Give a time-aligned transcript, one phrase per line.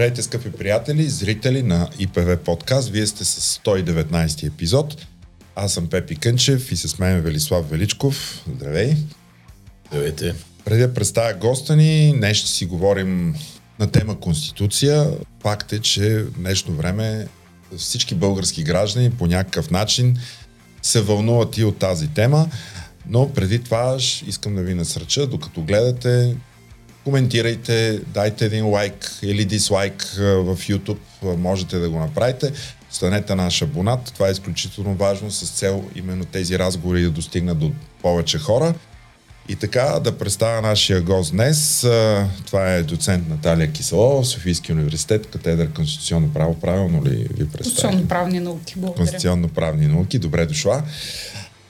[0.00, 2.88] Здравейте, скъпи приятели, зрители на ИПВ подкаст.
[2.88, 5.06] Вие сте с 119 епизод.
[5.56, 8.44] Аз съм Пепи Кънчев и с мен Велислав Величков.
[8.56, 8.96] Здравей!
[9.88, 10.34] Здравейте!
[10.64, 13.34] Преди да представя госта ни, днес ще си говорим
[13.78, 15.10] на тема Конституция.
[15.42, 17.26] Факт е, че в днешно време
[17.76, 20.16] всички български граждани по някакъв начин
[20.82, 22.48] се вълнуват и от тази тема.
[23.06, 26.36] Но преди това искам да ви насръча, докато гледате,
[27.04, 32.52] коментирайте, дайте един лайк или дислайк в YouTube, можете да го направите.
[32.90, 37.72] Станете наш абонат, това е изключително важно с цел именно тези разговори да достигнат до
[38.02, 38.74] повече хора.
[39.48, 41.80] И така да представя нашия гост днес.
[42.46, 46.60] Това е доцент Наталия Киселова, Софийски университет, катедра Конституционно право.
[46.60, 47.92] Правилно ли ви представя?
[47.92, 49.06] Конституционно-правни науки, благодаря.
[49.06, 50.82] Конституционно-правни науки, добре дошла.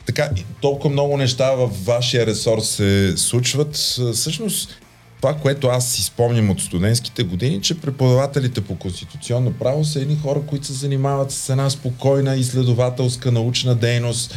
[0.06, 3.76] Така, толкова много неща в вашия ресор се случват.
[4.14, 4.76] Всъщност,
[5.20, 10.16] това, което аз си спомням от студентските години, че преподавателите по конституционно право са едни
[10.22, 14.34] хора, които се занимават с една спокойна изследователска научна дейност,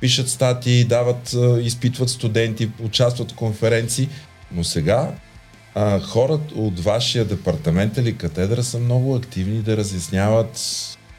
[0.00, 4.08] пишат статии, дават, изпитват студенти, участват в конференции.
[4.52, 5.12] Но сега
[5.74, 10.60] а, хората от вашия департамент или катедра са много активни да разясняват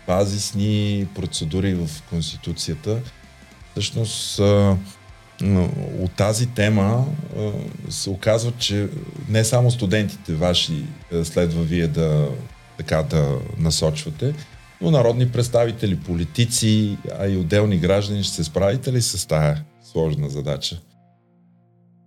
[0.07, 2.99] базисни процедури в Конституцията.
[3.71, 4.77] Всъщност, а,
[5.99, 7.05] от тази тема
[7.89, 8.87] се оказва, че
[9.29, 10.83] не само студентите ваши
[11.23, 12.29] следва вие да,
[12.77, 14.33] така, да насочвате,
[14.81, 20.29] но народни представители, политици, а и отделни граждани ще се справите ли с тази сложна
[20.29, 20.81] задача?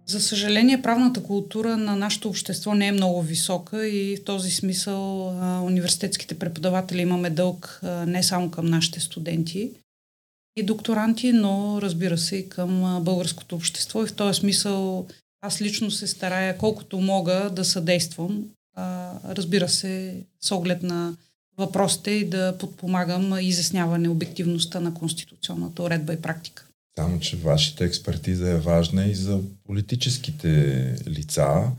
[0.06, 5.28] За съжаление, правната култура на нашето общество не е много висока и в този смисъл
[5.64, 9.70] университетските преподаватели имаме дълг не само към нашите студенти,
[10.60, 14.04] и докторанти, но разбира се и към българското общество.
[14.04, 15.06] И в този смисъл
[15.42, 18.44] аз лично се старая колкото мога да съдействам,
[18.76, 21.16] а, разбира се, с оглед на
[21.58, 26.66] въпросите и да подпомагам изясняване обективността на конституционната уредба и практика.
[26.98, 30.48] Само, че вашата експертиза е важна и за политическите
[31.08, 31.70] лица,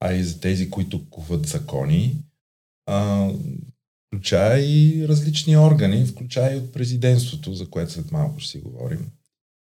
[0.00, 2.16] а и за тези, които куват закони.
[2.86, 3.28] А,
[4.10, 9.06] включая и различни органи, включая и от президентството, за което след малко ще си говорим.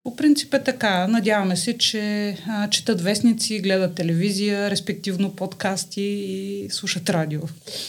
[0.03, 1.09] По принцип е така.
[1.09, 7.41] Надяваме се, че а, четат вестници, гледат телевизия, респективно подкасти и слушат радио.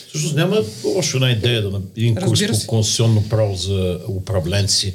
[0.08, 0.58] Всъщност няма
[0.98, 4.94] още една идея да на един курс по конституционно право за управленци,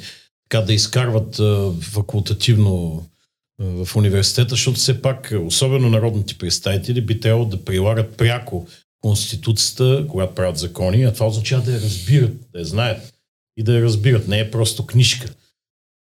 [0.49, 3.05] така да изкарват а, факултативно
[3.61, 8.67] а, в университета, защото все пак, особено народните представители, би трябвало да прилагат пряко
[9.05, 13.13] Конституцията, когато правят закони, а това означава да я разбират, да я знаят
[13.57, 14.27] и да я разбират.
[14.27, 15.33] Не е просто книжка.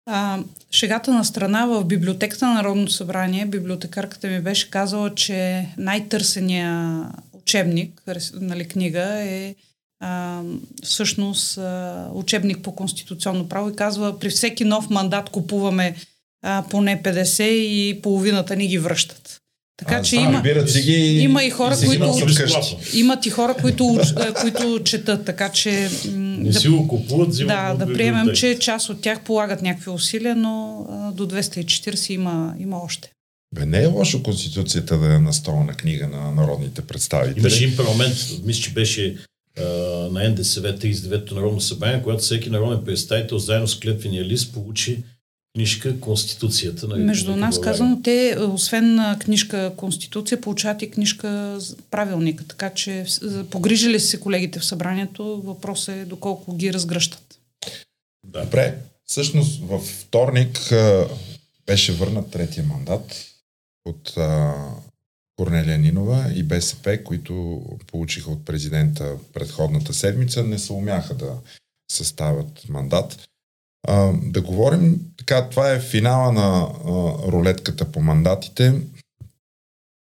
[0.07, 0.39] А,
[0.71, 8.03] шегата на страна в библиотеката на Народното събрание, библиотекарката ми беше казала, че най-търсения учебник,
[8.35, 9.55] нали, книга е
[10.01, 10.43] а,
[10.83, 15.95] всъщност а, учебник по конституционно право и казва, при всеки нов мандат купуваме
[16.43, 19.44] а, поне 50 и половината ни ги връщат.
[19.77, 20.43] Така а, че има,
[20.83, 22.15] ги, има и хора, и които
[22.95, 24.01] имат и хора, които,
[24.41, 29.01] които четат, така че не да, си го купуват, да, да приемем, че част от
[29.01, 33.11] тях полагат някакви усилия, но а, до 240 има, има още.
[33.55, 37.41] Бе, не е лошо Конституцията да е настолна книга на народните представители.
[37.41, 39.17] Имаше един парламент, мисля, че беше
[39.59, 39.63] а,
[40.11, 45.03] на НДСВ 39-то Народно събрание, когато всеки народен представител заедно с клетвения лист получи
[45.55, 46.89] книжка Конституцията.
[46.89, 51.59] На Между нас казано, те, освен книжка Конституция, получават и книжка
[51.91, 52.45] Правилника.
[52.45, 53.05] Така че
[53.51, 55.43] погрижили се колегите в събранието.
[55.45, 57.39] Въпрос е доколко ги разгръщат.
[58.27, 58.45] Да.
[58.45, 58.79] Добре.
[59.07, 60.73] Всъщност във вторник
[61.67, 63.27] беше върнат третия мандат
[63.85, 64.55] от а,
[65.37, 71.39] Корнелия Нинова и БСП, които получиха от президента предходната седмица, не се умяха да
[71.91, 73.29] съставят мандат.
[73.85, 76.89] А, да говорим, така, това е финала на а,
[77.33, 78.81] рулетката по мандатите.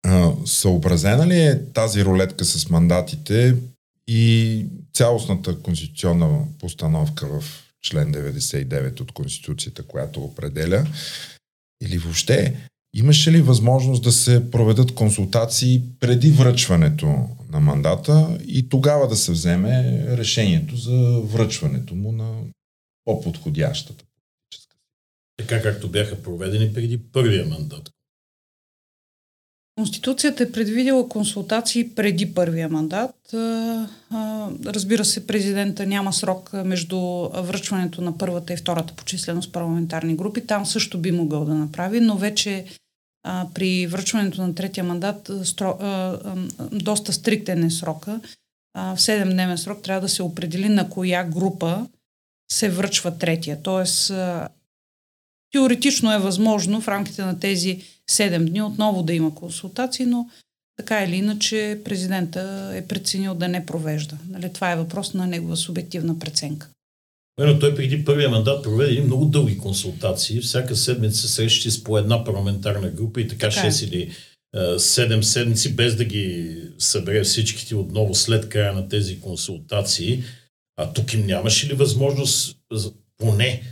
[0.07, 3.57] А, съобразена ли е тази рулетка с мандатите
[4.09, 4.65] и
[4.95, 7.45] цялостната конституционна постановка в
[7.83, 10.87] член 99 от Конституцията, която определя?
[11.83, 12.55] Или въобще
[12.95, 19.33] имаше ли възможност да се проведат консултации преди връчването на мандата и тогава да се
[19.33, 22.33] вземе решението за връчването му на
[23.07, 24.77] по-подходящата политическа
[25.37, 27.91] Така както бяха проведени преди първия мандат.
[29.79, 33.15] Конституцията е предвидела консултации преди първия мандат.
[34.67, 36.99] Разбира се, президента няма срок между
[37.29, 40.47] връчването на първата и втората почисленост парламентарни групи.
[40.47, 42.65] Там също би могъл да направи, но вече
[43.55, 45.31] при връчването на третия мандат
[46.73, 48.21] доста стриктен е срока
[48.75, 51.87] в 7-дневен срок трябва да се определи на коя група
[52.53, 53.63] се връчва третия.
[53.63, 54.13] Тоест,
[55.53, 60.31] теоретично е възможно в рамките на тези 7 дни отново да има консултации, но
[60.77, 64.19] така или иначе президента е преценил да не провежда.
[64.29, 66.69] Нали, това е въпрос на негова субективна преценка.
[67.41, 70.41] Но той преди първия мандат проведе много дълги консултации.
[70.41, 73.87] Всяка седмица срещи с по една парламентарна група и така, така 6 е.
[73.87, 74.11] или
[74.57, 80.25] 7 седмици, без да ги събере всичките отново след края на тези консултации.
[80.77, 82.59] А тук им нямаше ли възможност
[83.19, 83.63] поне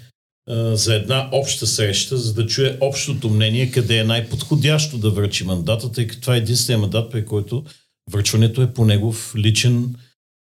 [0.72, 5.92] за една обща среща, за да чуе общото мнение, къде е най-подходящо да връчи мандата,
[5.92, 7.64] тъй като това е единствения мандат, при който
[8.10, 9.94] връчването е по негов личен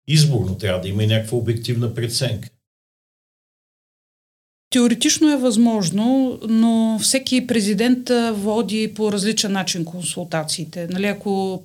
[0.09, 2.49] избор, но трябва да има и някаква обективна преценка.
[4.71, 10.87] Теоретично е възможно, но всеки президент води по различен начин консултациите.
[10.87, 11.63] Нали, ако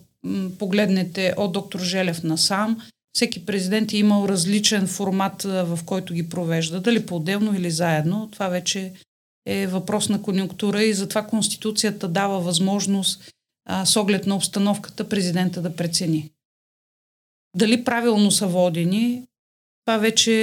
[0.60, 2.82] погледнете от доктор Желев насам,
[3.16, 8.30] всеки президент е имал различен формат, в който ги провежда, дали по-отделно или заедно.
[8.32, 8.94] Това вече
[9.46, 13.32] е въпрос на конюнктура и затова Конституцията дава възможност
[13.66, 16.32] а, с оглед на обстановката президента да прецени.
[17.56, 19.24] Дали правилно са водени,
[19.86, 20.34] това вече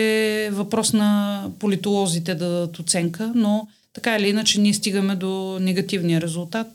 [0.47, 6.21] е въпрос на политолозите да дадат оценка, но така или иначе ние стигаме до негативния
[6.21, 6.67] резултат.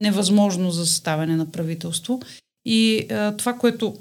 [0.00, 2.20] Невъзможно за съставяне на правителство.
[2.64, 3.96] И а, това, което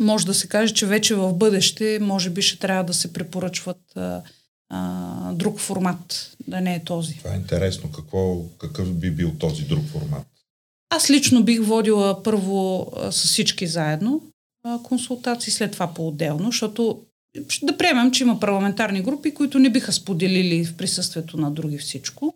[0.00, 3.80] може да се каже, че вече в бъдеще може би ще трябва да се препоръчват
[3.96, 4.22] а,
[4.70, 7.18] а, друг формат, да не е този.
[7.18, 7.92] Това е интересно.
[7.92, 10.26] Какво, какъв би бил този друг формат?
[10.90, 14.22] Аз лично бих водила първо а, с всички заедно
[14.64, 17.00] а, консултации, след това по-отделно, защото
[17.62, 22.34] да приемем, че има парламентарни групи, които не биха споделили в присъствието на други всичко,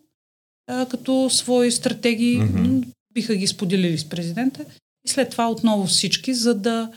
[0.67, 2.87] а, като свои стратегии mm-hmm.
[3.13, 4.65] биха ги споделили с президента
[5.05, 6.91] и след това отново всички, за да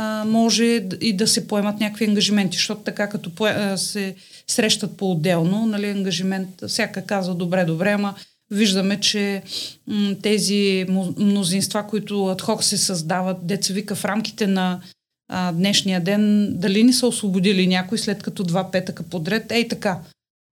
[0.00, 0.64] а, може
[1.00, 4.14] и да се поемат някакви ангажименти, защото така като по, а, се
[4.46, 8.14] срещат по-отделно, нали, ангажимент, всяка казва добре, добре, ама
[8.50, 9.42] виждаме, че
[9.86, 10.86] м- тези
[11.18, 14.80] мнозинства, които адхок се създават, деца вика в рамките на
[15.28, 19.52] а, днешния ден, дали ни са освободили някой след като два петъка подред.
[19.52, 19.98] Ей така,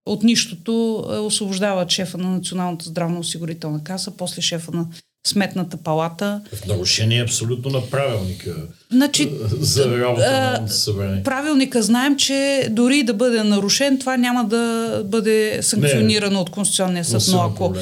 [0.05, 4.87] от нищото е, освобождава шефа на Националната здравноосигурителна каса, после шефа на
[5.27, 6.41] Сметната палата.
[6.53, 8.55] В нарушение абсолютно на правилника
[8.91, 11.23] значи, за работа на събрание.
[11.23, 17.05] Правилника знаем, че дори да бъде нарушен, това няма да бъде санкционирано Не, от Конституционния
[17.05, 17.23] съд.
[17.31, 17.75] Но ако,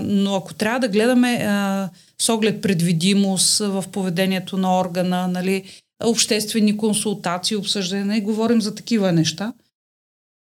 [0.00, 1.46] но ако трябва да гледаме
[2.18, 5.64] с оглед предвидимост в поведението на органа, нали,
[6.04, 9.52] обществени консултации, обсъждане и говорим за такива неща.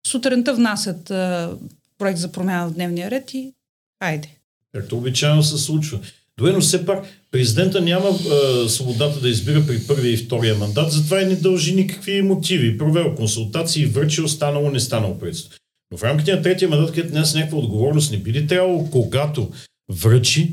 [0.08, 1.52] Сутринта внасят а,
[1.98, 3.54] проект за промяна в дневния ред и
[4.00, 4.38] айде.
[4.75, 6.00] Както обичайно се случва.
[6.38, 10.92] Добре, но все пак президента няма а, свободата да избира при първия и втория мандат,
[10.92, 12.77] затова и не дължи никакви мотиви.
[12.77, 15.60] Провел консултации, връчил, станало, не станало правителство.
[15.92, 19.50] Но в рамките на третия мандат, където няма някаква отговорност, не би ли трябвало, когато
[19.92, 20.51] връчи,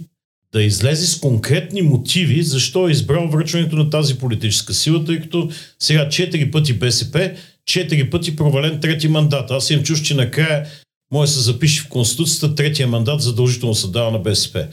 [0.52, 5.50] да излезе с конкретни мотиви защо е избрал връчването на тази политическа сила, тъй като
[5.78, 7.32] сега четири пъти БСП,
[7.66, 9.50] четири пъти провален трети мандат.
[9.50, 10.66] Аз имам чуш, че накрая
[11.12, 14.68] може да се запише в Конституцията третия мандат задължително се дава на БСП.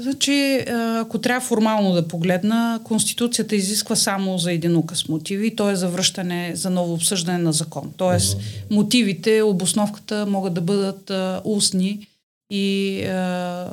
[0.00, 0.64] Значи,
[1.00, 5.88] ако трябва формално да погледна, Конституцията изисква само за един указ мотиви, то е за
[5.88, 7.92] връщане, за ново обсъждане на закон.
[7.96, 8.74] Тоест, uh-huh.
[8.74, 11.12] мотивите, обосновката могат да бъдат
[11.44, 12.06] устни
[12.50, 13.72] и а,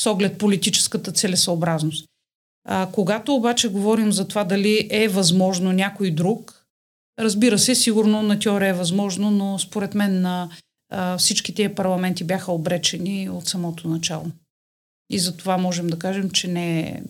[0.00, 2.04] с оглед политическата целесообразност.
[2.68, 6.61] А, когато обаче говорим за това дали е възможно някой друг,
[7.22, 10.50] разбира се, сигурно на теория е възможно, но според мен на
[10.90, 14.26] а, всички тия парламенти бяха обречени от самото начало.
[15.10, 17.02] И за това можем да кажем, че не е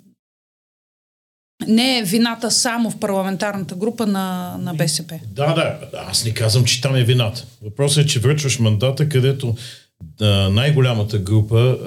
[1.69, 5.21] не е вината само в парламентарната група на, на БСП.
[5.27, 5.79] Да, да,
[6.09, 7.47] аз не казвам, че там е вината.
[7.63, 9.57] Въпросът е, че връчваш мандата, където
[10.51, 11.79] най-голямата група,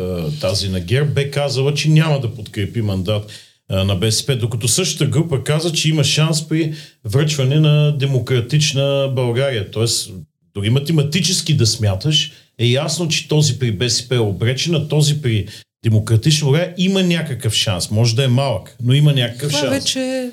[0.42, 3.32] тази на ГЕРБ, бе казала, че няма да подкрепи мандат
[3.70, 6.74] на БСП, докато същата група каза, че има шанс при
[7.06, 9.72] връчване на демократична България.
[9.72, 10.12] Тоест,
[10.54, 15.48] дори математически да смяташ, е ясно, че този при БСП е обречен, а този при
[15.84, 17.92] демократична България има някакъв шанс.
[17.92, 19.62] Може да е малък, но има някакъв Това шанс.
[19.62, 20.32] Това вече,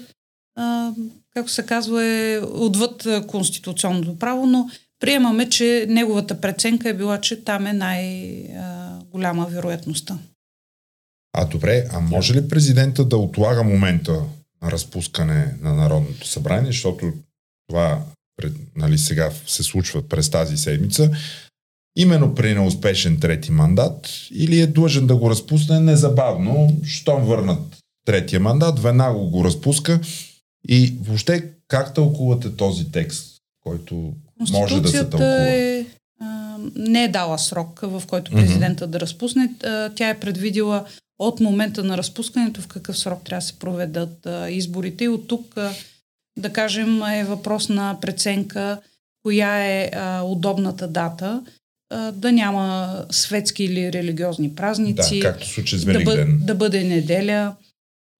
[0.57, 0.91] а,
[1.35, 4.69] както се казва, е отвъд конституционното право, но
[5.01, 10.19] приемаме, че неговата преценка е била, че там е най-голяма вероятността.
[11.33, 14.23] А добре, а може ли президента да отлага момента
[14.63, 17.13] на разпускане на Народното събрание, защото
[17.69, 18.03] това
[18.77, 21.11] нали, сега се случва през тази седмица,
[21.97, 28.41] именно при неуспешен трети мандат, или е длъжен да го разпусне незабавно, щом върнат третия
[28.41, 30.01] мандат, веднага го разпуска
[30.69, 34.13] и въобще как тълкувате този текст, който
[34.53, 35.49] може да се тълкува?
[35.49, 35.87] Е,
[36.21, 38.91] а, не е дала срок, в който президента mm-hmm.
[38.91, 39.51] да разпусне.
[39.65, 40.85] А, тя е предвидила
[41.29, 45.29] от момента на разпускането в какъв срок трябва да се проведат а, изборите и от
[45.29, 45.71] тук, а,
[46.39, 48.81] да кажем, е въпрос на преценка
[49.23, 51.43] коя е а, удобната дата
[51.91, 55.19] а, да няма светски или религиозни празници.
[55.19, 57.55] Да, както случай с да, бъ, да бъде неделя.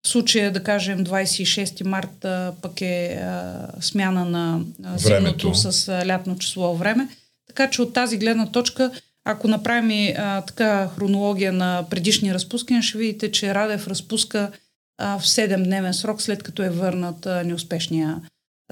[0.05, 6.05] В случая, да кажем, 26 марта пък е а, смяна на а, зимното с а,
[6.05, 7.07] лятно число време.
[7.47, 8.91] Така че от тази гледна точка,
[9.25, 14.51] ако направим а, така хронология на предишни разпускания, ще видите, че Радев разпуска
[14.97, 18.21] а, в 7-дневен срок, след като е върнат а, неуспешния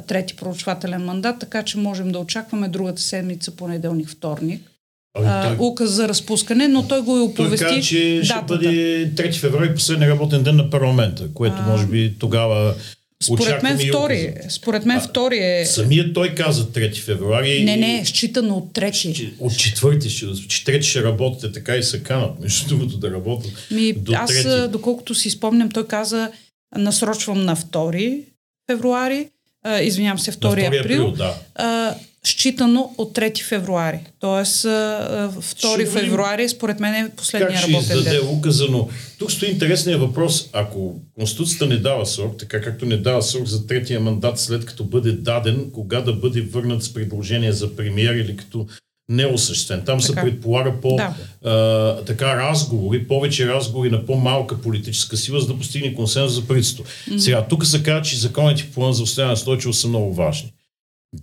[0.08, 4.72] трети проучвателен мандат, така че можем да очакваме другата седмица, понеделник, вторник.
[5.18, 5.68] Ами той...
[5.68, 7.66] указ за разпускане, но той го и оповести.
[7.66, 8.68] Той каза, че ще бъде
[9.16, 11.70] 3 февруари последния работен ден на парламента, което а...
[11.70, 12.76] може би тогава
[13.22, 15.66] според мен, втори, според мен а, втори е...
[15.66, 17.64] Самият той каза 3 февруари.
[17.64, 19.34] Не, не, считано от трети.
[19.40, 23.52] От четвърти ще, че трети ще работите така и се канат, между другото да работят.
[23.72, 24.72] Ми, до аз, трети.
[24.72, 26.32] доколкото си спомням, той каза
[26.78, 28.24] насрочвам на 2
[28.72, 29.28] февруари
[29.64, 31.36] а, извинявам се, 2 април, април да.
[31.56, 34.00] а, считано от 3 февруари.
[34.20, 38.04] Тоест, а, 2 Ще февруари, според мен е последния как работен ден.
[38.04, 38.90] Как ще указано?
[39.20, 40.50] Тук стои интересният въпрос.
[40.54, 44.84] Ако Конституцията не дава срок, така както не дава срок за третия мандат, след като
[44.84, 48.68] бъде даден, кога да бъде върнат с предложение за премиер или като
[49.10, 49.84] неосъществен.
[49.86, 50.02] Там така.
[50.02, 51.16] се предполага по да.
[51.50, 56.84] а, така разговори, повече разговори на по-малка политическа сила, за да постигне консенсус за правителство.
[56.84, 57.18] Mm-hmm.
[57.18, 60.54] Сега, тук се казва, че законите в плана за устояние на са много важни.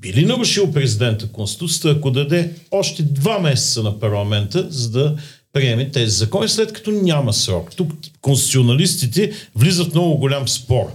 [0.01, 5.17] Би ли нарушил президента Конституцията, ако даде още два месеца на парламента, за да
[5.53, 7.77] приеме тези закони, след като няма срок?
[7.77, 10.93] Тук конституционалистите влизат в много голям спор.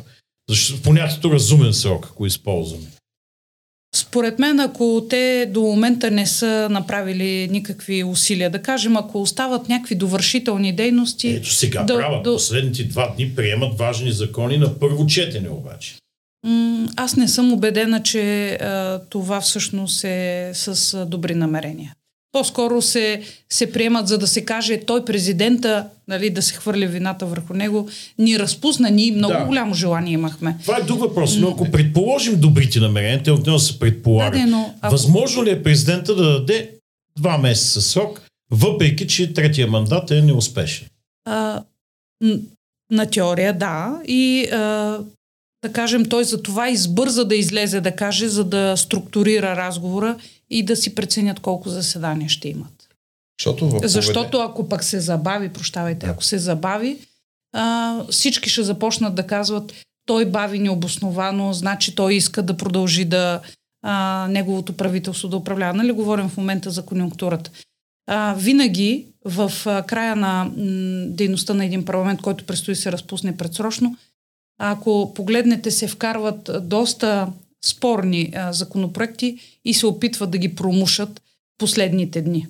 [0.49, 2.87] Защото понятието разумен срок, ако използваме.
[3.95, 9.69] Според мен, ако те до момента не са направили никакви усилия, да кажем, ако остават
[9.69, 11.29] някакви довършителни дейности...
[11.29, 12.23] Ето сега да, правят.
[12.23, 12.33] Да...
[12.33, 15.95] Последните два дни приемат важни закони на първо четене обаче.
[16.95, 21.93] Аз не съм убедена, че а, това всъщност е с а, добри намерения.
[22.31, 27.25] По-скоро се, се приемат, за да се каже той президента, нали, да се хвърля вината
[27.25, 29.45] върху него, ни разпусна, ние много да.
[29.45, 30.57] голямо желание имахме.
[30.61, 34.39] Това е друг въпрос, но ако предположим добрите намерения, те отново се предполага.
[34.39, 34.91] Да, но, ако...
[34.91, 36.71] Възможно ли е президента да даде
[37.17, 38.21] два месеца срок,
[38.51, 40.87] въпреки че третия мандат е неуспешен?
[41.25, 41.63] А,
[42.91, 44.01] на теория, да.
[44.07, 44.99] И а,
[45.63, 50.17] да кажем, той за това избърза да излезе да каже, за да структурира разговора
[50.49, 52.89] и да си преценят колко заседания ще имат.
[53.39, 56.11] Защото, в Защото ако пък се забави, прощавайте, да.
[56.11, 56.97] ако се забави,
[57.53, 59.73] а, всички ще започнат да казват
[60.05, 63.39] той бави необосновано, значи той иска да продължи да
[63.83, 65.73] а, неговото правителство да управлява.
[65.73, 67.51] Нали говорим в момента за конюнктурата.
[68.07, 70.51] А, винаги в а, края на м,
[71.07, 73.97] дейността на един парламент, който предстои се разпусне предсрочно,
[74.57, 77.27] ако погледнете се вкарват доста
[77.65, 81.21] спорни а, законопроекти и се опитват да ги промушат
[81.57, 82.47] последните дни.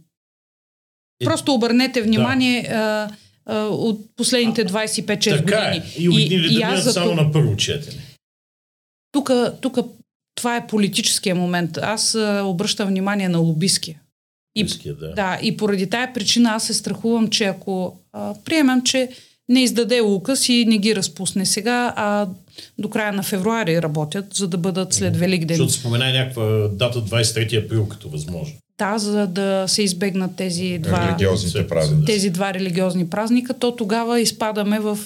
[1.21, 2.75] И, Просто обърнете внимание да.
[2.75, 3.09] а,
[3.55, 5.77] а, от последните 25-6 години.
[5.77, 5.83] Е.
[5.97, 8.01] И, и, и, и аз за само на първо четене.
[9.11, 9.31] Тук,
[10.35, 11.77] това е политическия момент.
[11.77, 13.99] Аз а, обръщам внимание на лобиския.
[14.55, 15.13] И, да.
[15.13, 19.09] да, и поради тая причина аз се страхувам, че ако а, приемам, че
[19.49, 22.27] не издаде указ и не ги разпусне сега, а
[22.77, 25.57] до края на февруари работят, за да бъдат след Велик ден.
[25.57, 28.55] Защото спомена някаква дата 23 април като възможно.
[28.77, 31.17] Да, за да се избегнат тези два,
[32.05, 34.99] тези два религиозни празника, то тогава изпадаме в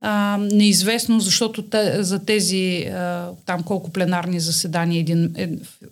[0.00, 5.46] а, неизвестно, защото те, за тези а, там колко пленарни заседания един, е,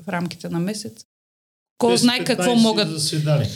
[0.05, 1.05] в рамките на месец,
[1.79, 2.89] кой знае какво могат,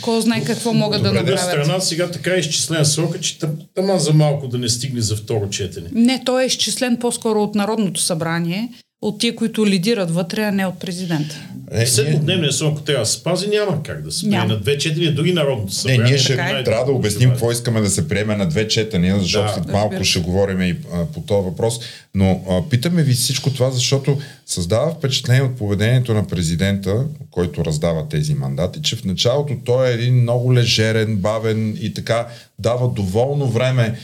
[0.00, 1.40] кой знае какво могат да направят.
[1.40, 3.38] страна сега така е изчислен срока, че
[3.74, 5.88] тъма за малко да не стигне за второ четене.
[5.92, 8.68] Не, той е изчислен по-скоро от Народното събрание,
[9.02, 11.42] от тия, които лидират вътре, а не от президента.
[11.70, 14.78] Е, Седмодневния срок, ако трябва да се спази, няма как да се приеме на две
[14.78, 16.02] четения, дори Народното събрание.
[16.02, 16.64] Не, ние ще е.
[16.64, 19.72] трябва да обясним какво искаме да се приеме на две четения, защото да, след да,
[19.72, 21.80] малко ще говорим и а, по този въпрос.
[22.14, 28.08] Но а, питаме ви всичко това, защото създава впечатление от поведението на президента, който раздава
[28.08, 32.26] тези мандати, че в началото той е един много лежерен, бавен и така
[32.58, 33.98] дава доволно време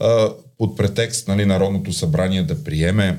[0.00, 0.28] а,
[0.58, 3.16] под претекст нали, Народното събрание да приеме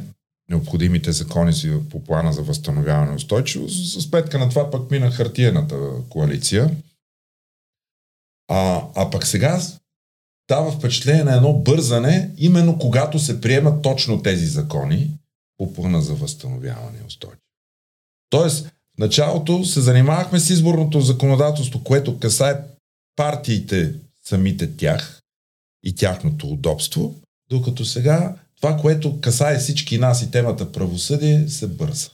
[0.49, 3.93] необходимите закони си по плана за възстановяване и устойчивост.
[3.93, 5.77] С сметка на това пък мина хартиената
[6.09, 6.77] коалиция.
[8.47, 9.61] А, а пък сега
[10.49, 15.11] дава впечатление на едно бързане, именно когато се приемат точно тези закони
[15.57, 17.41] по плана за възстановяване и устойчивост.
[18.29, 22.61] Тоест, в началото се занимавахме с изборното законодателство, което касае
[23.15, 23.93] партиите
[24.25, 25.21] самите тях
[25.83, 27.15] и тяхното удобство,
[27.49, 32.09] докато сега това, което касае всички нас и темата правосъдие, се бърза.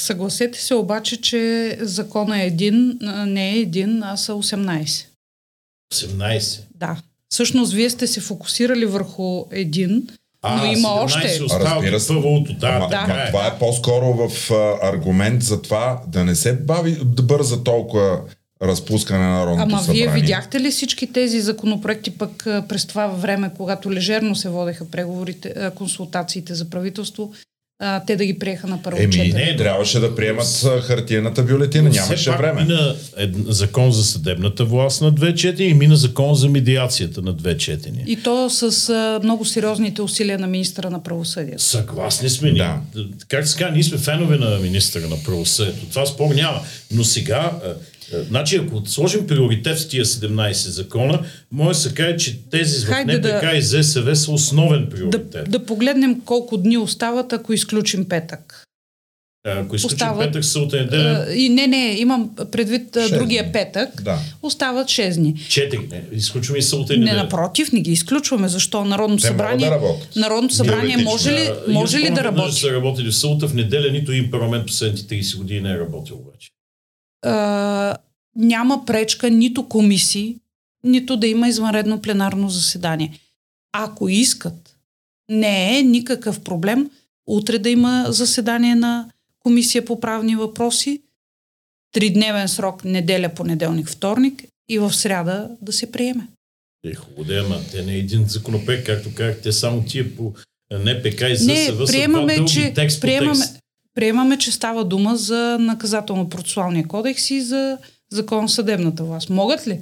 [0.00, 5.06] Съгласете се обаче, че закона е един, не е един, а са 18.
[5.94, 6.60] 18?
[6.74, 6.96] Да.
[7.32, 10.08] Всъщност, вие сте се фокусирали върху един,
[10.42, 11.40] а, но има още.
[11.50, 12.08] Разбира се.
[12.08, 12.96] Първото, да, ама, да.
[12.96, 17.64] Ама, това е по-скоро в а, аргумент за това да не се бави, да бърза
[17.64, 18.20] толкова
[18.64, 20.02] разпускане на Народното Ама събрание.
[20.02, 25.70] вие видяхте ли всички тези законопроекти пък през това време, когато лежерно се водеха преговорите,
[25.74, 27.32] консултациите за правителство,
[27.82, 30.46] а, те да ги приеха на първо Еми, не, трябваше да приемат
[30.82, 32.64] хартиената бюлетина, нямаше пак време.
[32.64, 32.94] Мина
[33.46, 38.04] закон за съдебната власт на две четения и мина закон за медиацията на две четения.
[38.06, 41.62] И то с а, много сериозните усилия на министра на правосъдието.
[41.62, 42.80] Съгласни сме Да.
[43.28, 45.86] Как се казва, ние сме фенове на министра на правосъдието.
[45.90, 46.60] Това спор няма.
[46.92, 47.68] Но сега е,
[48.28, 51.20] значи, ако сложим приоритет в тия 17 закона,
[51.50, 55.30] може да се каже, че тези в НПК да, и ЗСВ са основен приоритет.
[55.30, 58.64] Да, да погледнем колко дни остават, ако изключим петък.
[59.46, 61.26] Ако изключим остават, петък, събота неделя...
[61.34, 63.52] И не, не, имам предвид другия дни.
[63.52, 64.02] петък.
[64.02, 64.18] Да.
[64.42, 65.34] Остават 6 дни.
[65.34, 66.00] 4 дни.
[66.12, 67.16] Изключваме и събота и неделя.
[67.16, 68.48] Не, напротив, не ги изключваме.
[68.48, 68.84] Защо?
[68.84, 69.70] Народното Те събрание...
[69.70, 69.80] Да
[70.20, 72.60] Народното събрание може ли, може ли да работи?
[72.60, 76.16] са работили в събота, в неделя, нито им парламент последните 30 години не е работил
[76.16, 76.53] обаче
[77.24, 77.96] а,
[78.36, 80.36] няма пречка нито комисии,
[80.84, 83.18] нито да има извънредно пленарно заседание.
[83.72, 84.76] Ако искат,
[85.30, 86.90] не е никакъв проблем
[87.26, 91.02] утре да има заседание на комисия по правни въпроси,
[91.92, 96.28] тридневен срок, неделя, понеделник, вторник и в сряда да се приеме.
[96.86, 100.34] Е, хубаво да ама те не е един законопроект, както казахте, само тия по
[100.72, 103.63] НПК и ЗСВ не, приемаме, че, текст приемаме, текст
[103.94, 107.78] приемаме, че става дума за наказателно-процесуалния кодекс и за
[108.12, 109.30] закон съдебната власт.
[109.30, 109.80] Могат ли?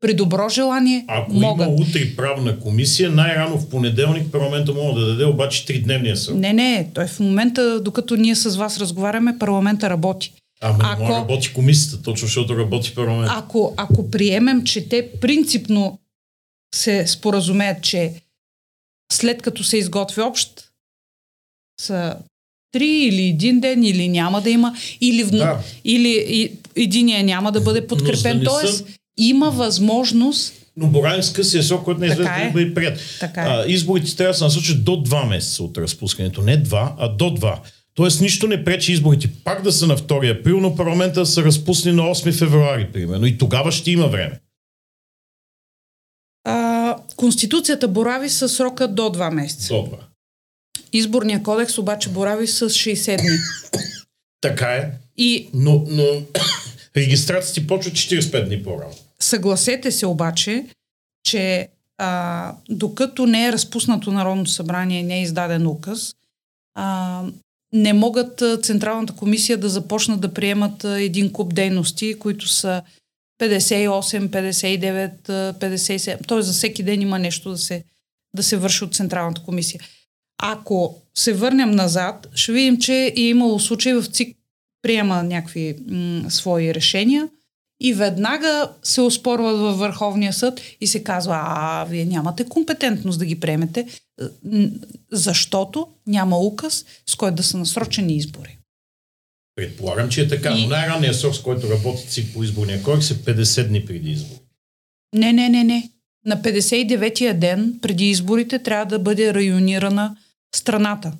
[0.00, 1.66] При добро желание Ако могат.
[1.66, 6.36] има утре правна комисия, най-рано в понеделник парламента може да даде обаче тридневния срок.
[6.36, 6.90] Не, не.
[6.94, 10.32] Той в момента, докато ние с вас разговаряме, парламента работи.
[10.60, 13.30] Ама ако, не работи комисията, точно защото работи парламент.
[13.34, 15.98] Ако, ако приемем, че те принципно
[16.74, 18.12] се споразумеят, че
[19.12, 20.70] след като се изготви общ
[21.80, 22.16] са
[22.74, 25.30] три или един ден, или няма да има, или, в...
[25.30, 25.58] да.
[25.84, 28.38] или и, единия няма да бъде подкрепен.
[28.38, 28.84] Да Тоест, са...
[29.18, 33.00] има възможност но боравим с късия срок, който не е известно да бъде прият.
[33.20, 33.44] Така е.
[33.48, 36.42] А, изборите трябва да се насочат до 2 месеца от разпускането.
[36.42, 37.58] Не 2, а до 2.
[37.94, 41.44] Тоест нищо не пречи изборите пак да са на 2 април, но парламента да са
[41.44, 43.26] разпусни на 8 февруари, примерно.
[43.26, 44.40] И тогава ще има време.
[46.44, 49.74] А, Конституцията борави с срока до 2 месеца.
[49.74, 50.13] До 2.
[50.94, 53.38] Изборния кодекс обаче борави с 60 дни.
[54.40, 54.90] Така е.
[55.16, 55.48] И...
[55.54, 56.04] Но, но
[56.96, 58.94] регистрацията ти почва 45 дни по-рано.
[59.20, 60.66] Съгласете се обаче,
[61.24, 66.14] че а, докато не е разпуснато Народното събрание, не е издаден указ,
[66.74, 67.22] а,
[67.72, 72.82] не могат Централната комисия да започнат да приемат един куп дейности, които са
[73.40, 76.28] 58, 59, 57.
[76.28, 76.42] Т.е.
[76.42, 77.84] за всеки ден има нещо да се,
[78.36, 79.80] да се върши от Централната комисия.
[80.42, 84.36] Ако се върнем назад, ще видим, че е имало случаи в ЦИК
[84.82, 87.28] приема някакви м- свои решения
[87.80, 93.26] и веднага се оспорват във Върховния съд и се казва, а вие нямате компетентност да
[93.26, 93.86] ги приемете,
[95.12, 98.58] защото няма указ, с който да са насрочени избори.
[99.56, 100.62] Предполагам, че е така, и...
[100.62, 104.40] но най-ранният срок, с който работи ЦИК по изборния кодекс е 50 дни преди избори.
[105.14, 105.90] Не, не, не, не.
[106.26, 110.16] На 59-я ден преди изборите трябва да бъде районирана
[110.56, 111.12] страната.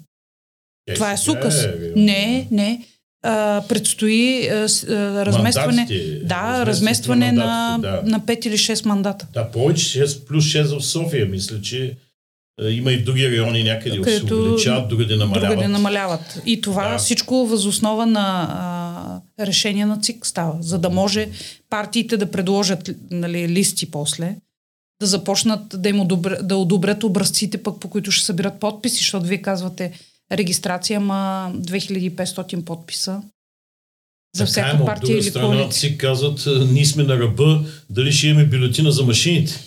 [0.86, 1.64] Е, Това е с указ.
[1.64, 2.84] Е, не, не.
[3.22, 8.02] А, предстои а, а, разместване, Мандатите, да, разместване на, да.
[8.04, 9.26] на 5 или 6 мандата.
[9.32, 11.26] Да, повече 6 плюс 6 в София.
[11.26, 11.96] Мисля, че
[12.62, 15.48] има и в други райони някъде Където, се увеличават, другаде намаляват.
[15.48, 16.40] Другаде намаляват.
[16.46, 16.98] И това да.
[16.98, 18.48] всичко възоснова на
[19.38, 21.28] а, решение на ЦИК става, за да може
[21.70, 24.36] партиите да предложат нали, листи после
[25.00, 29.26] да започнат да им одобрят, да одобрят образците, пък по които ще събират подписи, защото
[29.26, 29.92] вие казвате
[30.32, 33.22] регистрация, ма 2500 подписа.
[34.36, 38.46] За всяка така, партия или страна си казват, ние сме на ръба, дали ще имаме
[38.46, 39.60] бюлетина за машините.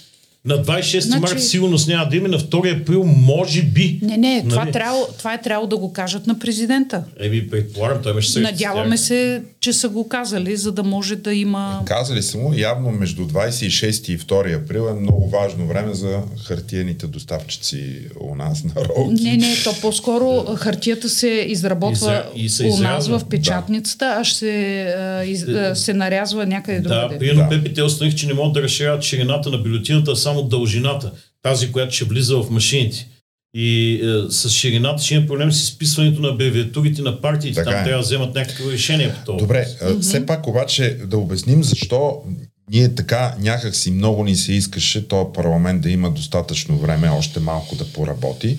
[0.48, 1.22] На 26 значи...
[1.22, 4.00] март сигурност няма да има, на 2 април може би.
[4.02, 4.50] Не, не, нали?
[4.50, 7.04] това, трябва, това е трябвало да го кажат на президента.
[7.20, 11.82] Еми, предполагам, той имаше Надяваме се, че са го казали, за да може да има...
[11.86, 17.08] Казали са му, явно между 26 и 2 април е много важно време за хартиените
[17.08, 19.24] доставчици у нас на Ролки.
[19.24, 24.06] Не, не, то по-скоро хартията се изработва и се, и се у нас в печатницата,
[24.06, 24.22] да.
[24.22, 27.14] а ще се, из, се нарязва някъде другаде.
[27.14, 27.50] Да, примерно да.
[27.50, 32.06] Пепите установих, че не могат да разширяват ширината на бюлетината, само дължината, тази, която ще
[32.06, 33.08] влиза в машините.
[33.54, 37.56] И е, с ширината ще има проблем с изписването на абревиатурите на партиите.
[37.56, 37.84] Така Там е.
[37.84, 39.38] трябва да вземат някакво решение по това.
[39.38, 40.00] Добре, mm-hmm.
[40.00, 42.24] все пак обаче да обясним защо
[42.70, 47.40] ние така някак си много ни се искаше този парламент да има достатъчно време още
[47.40, 48.58] малко да поработи.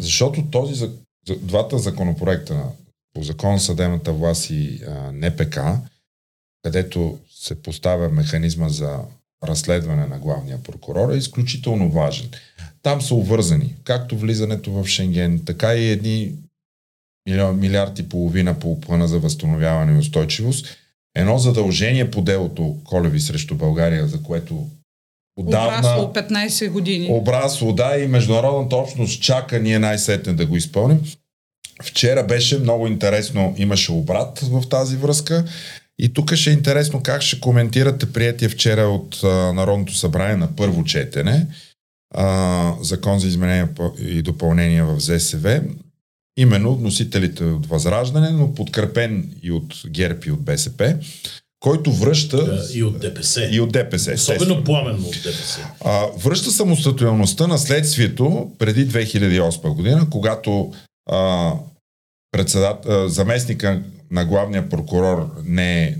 [0.00, 0.90] Защото този, за,
[1.36, 2.64] двата законопроекта
[3.14, 5.58] по закон съдебната власт и а, НПК,
[6.62, 8.98] където се поставя механизма за
[9.46, 12.30] разследване на главния прокурор е изключително важен.
[12.82, 16.32] Там са обвързани, както влизането в Шенген, така и едни
[17.54, 20.66] милиард и половина по плана за възстановяване и устойчивост.
[21.16, 24.66] Едно задължение по делото Колеви срещу България, за което
[25.36, 25.78] отдавна...
[25.78, 27.08] Обрасло 15 години.
[27.10, 31.00] Обрасло, да, и международната общност чака ние най-сетне да го изпълним.
[31.82, 35.44] Вчера беше много интересно, имаше обрат в тази връзка.
[35.98, 40.56] И тук ще е интересно как ще коментирате приятия вчера от а, Народното събрание на
[40.56, 41.46] първо четене
[42.14, 45.62] а, закон за изменение и допълнение в ЗСВ,
[46.36, 50.96] именно от носителите от Възраждане, но подкрепен и от ГЕРБ и от БСП,
[51.60, 52.66] който връща...
[52.74, 53.48] И от ДПС.
[53.52, 54.12] И от ДПС.
[54.14, 55.60] Особено пламенно от ДПС.
[55.84, 60.72] А, връща самостоятелността на следствието преди 2008 година, когато
[61.10, 61.52] а,
[62.32, 63.82] председат, а, заместника
[64.14, 65.96] на главния прокурор не е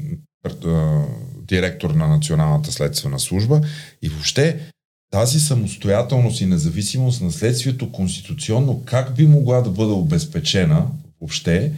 [1.37, 3.61] директор на Националната следствена служба
[4.03, 4.71] и въобще
[5.11, 10.87] тази самостоятелност и независимост на следствието конституционно как би могла да бъде обезпечена
[11.21, 11.73] въобще,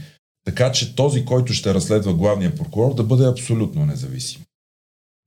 [0.44, 4.42] така че този, който ще разследва главния прокурор, да бъде абсолютно независим.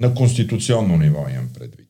[0.01, 1.89] На конституционно ниво имам предвид.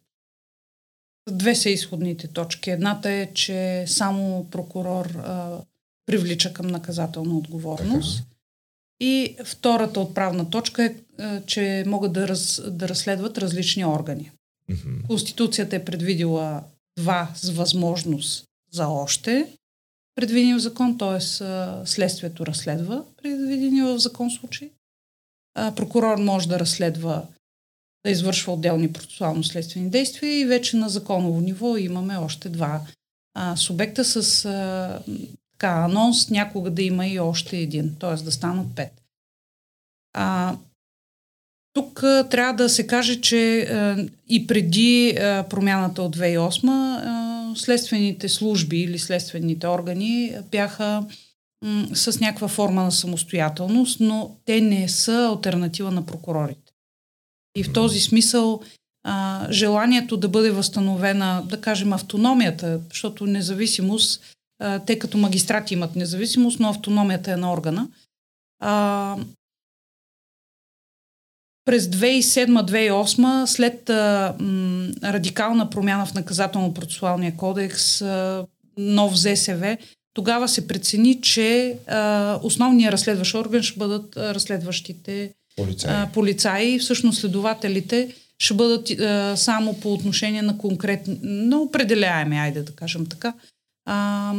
[1.31, 2.69] Две са изходните точки.
[2.69, 5.61] Едната е, че само прокурор а,
[6.05, 8.17] привлича към наказателна отговорност.
[8.17, 8.38] Така.
[8.99, 10.95] И втората отправна точка е,
[11.45, 14.31] че могат да, раз, да разследват различни органи.
[14.71, 15.07] Mm-hmm.
[15.07, 16.63] Конституцията е предвидила
[16.97, 19.47] два с възможност за още
[20.15, 21.21] предвидени в закон, т.е.
[21.85, 24.69] следствието разследва предвидени в закон случай.
[25.75, 27.23] Прокурор може да разследва,
[28.05, 32.81] да извършва отделни процесуално-следствени действия и вече на законово ниво имаме още два
[33.33, 35.01] а, субекта с а,
[35.59, 38.23] така, анонс някога да има и още един, т.е.
[38.23, 39.01] да станат пет.
[40.13, 40.57] А,
[41.73, 47.55] тук а, трябва да се каже, че а, и преди а, промяната от 2008 а,
[47.55, 51.05] следствените служби или следствените органи бяха
[51.65, 56.71] м, с някаква форма на самостоятелност, но те не са альтернатива на прокурорите.
[57.55, 58.61] И в този смисъл
[59.03, 65.95] а, желанието да бъде възстановена, да кажем, автономията, защото независимост, а, те като магистрати имат
[65.95, 67.87] независимост, но автономията е на органа.
[68.59, 69.17] А,
[71.65, 78.45] през 2007-2008, след а, м, радикална промяна в наказателно-процесуалния кодекс, а,
[78.77, 79.77] нов ЗСВ,
[80.13, 85.91] тогава се прецени, че а, основният разследващ орган ще бъдат а, разследващите полицаи.
[85.91, 86.79] А, полицаи.
[86.79, 93.05] Всъщност следователите ще бъдат а, само по отношение на конкретни, на определяеми, айде да кажем
[93.05, 93.33] така.
[93.91, 94.33] А,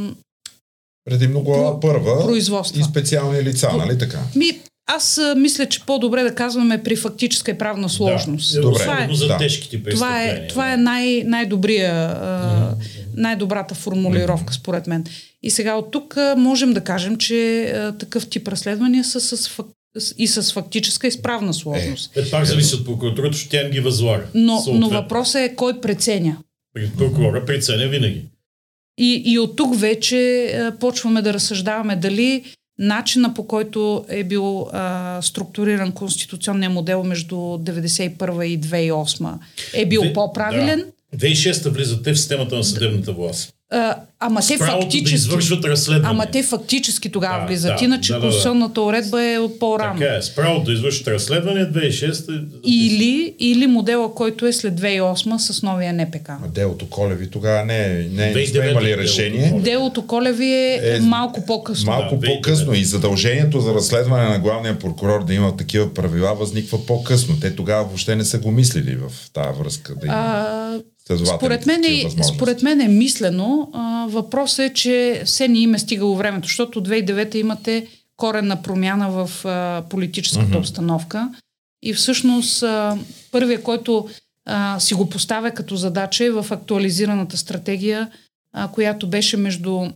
[1.05, 2.81] Предимно глава първа производства.
[2.81, 4.19] и специални лица, По, нали така?
[4.37, 8.55] Ми, аз а, мисля, че по-добре да казваме при фактическа и правна сложност.
[8.55, 8.81] Да, Добре.
[8.81, 12.75] Това е, за тежките това е, това е най- най-добрия, а,
[13.17, 15.05] най-добрата формулировка, според мен.
[15.43, 19.49] И сега от тук а, можем да кажем, че а, такъв тип разследвания са с
[19.49, 19.67] фак...
[20.19, 22.17] и с фактическа и справна сложност.
[22.17, 24.25] Е, е пак зависи от прокуратурата, защото тя ги възлага.
[24.35, 26.37] Но, но въпросът е кой преценя.
[26.99, 28.25] Прокурора преценя винаги.
[28.99, 32.45] И, и от тук вече а, почваме да разсъждаваме дали
[32.79, 39.35] начина по който е бил а, структуриран конституционния модел между 1991 и 2008
[39.75, 40.85] е бил Де, по-правилен.
[41.13, 41.19] Да.
[41.19, 43.55] 2006 влизате в системата на съдебната власт.
[43.73, 45.57] А, ама те фактически.
[45.61, 47.79] Да ама те фактически тогава да, влизат.
[47.79, 49.99] Да, Иначе да, да, конституционната уредба е по-рано.
[49.99, 50.23] Така е.
[50.23, 52.45] С правото да извършат разследване 2006.
[52.65, 56.29] Или, или модела, който е след 2008 с новия НПК.
[56.29, 59.61] А делото Колеви тогава не, не, не сме имали решение.
[59.65, 61.93] Делото Колеви е, е малко по-късно.
[61.93, 62.75] Малко да, по-късно.
[62.75, 67.41] И задължението за разследване на главния прокурор да има такива правила възниква по-късно.
[67.41, 69.95] Те тогава въобще не са го мислили в тази връзка.
[69.95, 70.17] Да има.
[70.17, 70.79] А,
[71.37, 73.71] Според мен, е, според мен е мислено.
[73.73, 79.11] А, въпрос е, че все ни им е стигало времето, защото 2009 имате коренна промяна
[79.11, 80.59] в а, политическата mm-hmm.
[80.59, 81.31] обстановка.
[81.83, 82.99] И всъщност а,
[83.33, 84.09] първият, който
[84.47, 88.11] а, си го поставя като задача е в актуализираната стратегия,
[88.53, 89.87] а, която беше между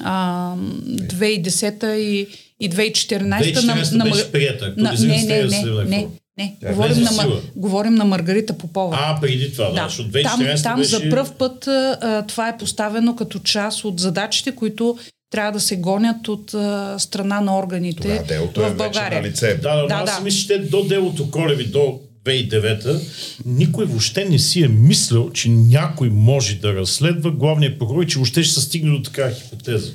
[0.00, 2.26] а, 2010 и,
[2.60, 3.54] и 2014.
[3.54, 4.74] 2014 на, беше прията.
[4.76, 6.56] На, не, не, не, не, не.
[6.60, 8.98] Тя говорим, на, говорим на Маргарита Попова.
[9.00, 9.84] А, преди това, да.
[9.88, 10.90] защото 2014 там, там беше...
[10.90, 14.98] за първ път а, това е поставено като част от задачите, които
[15.30, 18.24] трябва да се гонят от а, страна на органите
[18.54, 19.22] Това, в България.
[19.22, 19.54] на лице.
[19.62, 20.24] Да, да, да, аз да.
[20.24, 23.00] мисля, че до делото Колеви, до 2009
[23.44, 28.18] никой въобще не си е мислил, че някой може да разследва главния прокурор и че
[28.18, 29.92] въобще ще се стигне до такава хипотеза.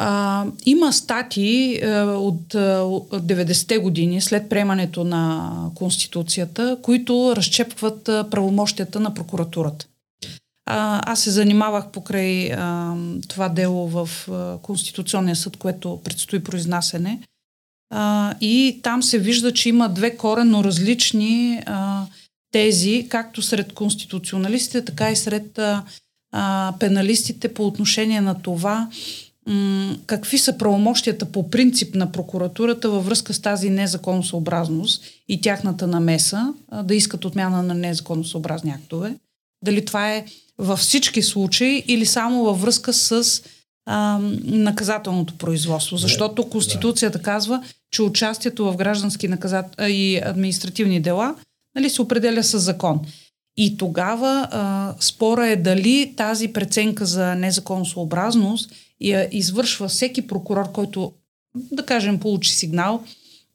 [0.00, 8.08] А, има статии а, от, а, от 90-те години, след приемането на Конституцията, които разчепват
[8.08, 9.86] а, правомощията на прокуратурата.
[10.66, 12.94] А, аз се занимавах покрай а,
[13.28, 17.20] това дело в а, Конституционния съд, което предстои произнасене.
[17.90, 22.06] А, и там се вижда, че има две коренно различни а,
[22.52, 25.84] тези, както сред конституционалистите, така и сред а,
[26.32, 28.88] а, пеналистите по отношение на това
[29.48, 35.86] м- какви са правомощията по принцип на прокуратурата във връзка с тази незаконосъобразност и тяхната
[35.86, 39.14] намеса, а, да искат отмяна на незаконосъобразни актове.
[39.64, 40.24] Дали това е
[40.58, 43.42] във всички случаи или само във връзка с
[43.86, 45.96] а, наказателното производство.
[45.96, 49.66] Защото Конституцията казва, че участието в граждански наказат...
[49.80, 51.34] и административни дела
[51.74, 53.00] нали, се определя с закон.
[53.56, 61.12] И тогава а, спора е дали тази преценка за незаконосообразност я извършва всеки прокурор, който,
[61.54, 63.04] да кажем, получи сигнал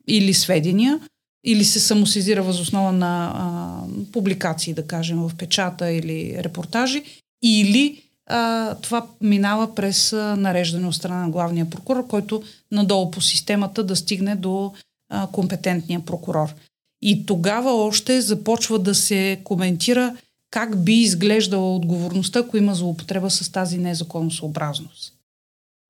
[0.08, 0.99] или сведения,
[1.45, 7.03] или се самосизира възоснова на а, публикации, да кажем, в печата или репортажи,
[7.43, 13.84] или а, това минава през нареждане от страна на главния прокурор, който надолу по системата
[13.84, 14.73] да стигне до
[15.10, 16.53] а, компетентния прокурор.
[17.01, 20.15] И тогава още започва да се коментира
[20.51, 25.12] как би изглеждала отговорността, ако има злоупотреба с тази незаконосъобразност.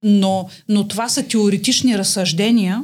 [0.04, 2.84] Но, но това са теоретични разсъждения,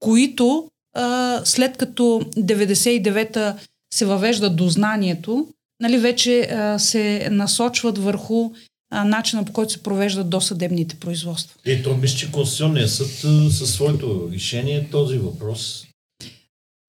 [0.00, 2.02] които а, след като
[2.36, 3.56] 99-та
[3.94, 5.48] се въвежда до знанието,
[5.80, 8.50] нали, вече а, се насочват върху
[8.90, 11.60] а, начина по който се провеждат досъдебните производства.
[11.64, 13.10] Ето, мисля, че Конституционният съд
[13.52, 15.86] със своето решение този въпрос.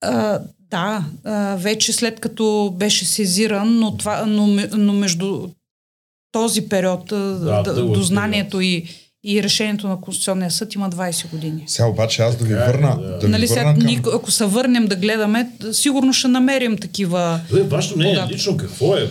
[0.02, 5.50] А, да, а, вече след като беше сезиран, но, това, но, но между
[6.32, 8.86] този период да, да, до знанието и
[9.24, 11.64] и решението на Конституционния съд има 20 години.
[11.68, 12.98] Сега обаче аз да ви върна.
[13.02, 14.14] Да, да нали, ви върна към...
[14.16, 17.40] Ако се върнем да гледаме, сигурно ще намерим такива.
[17.58, 19.10] Е, вашето не е лично какво е?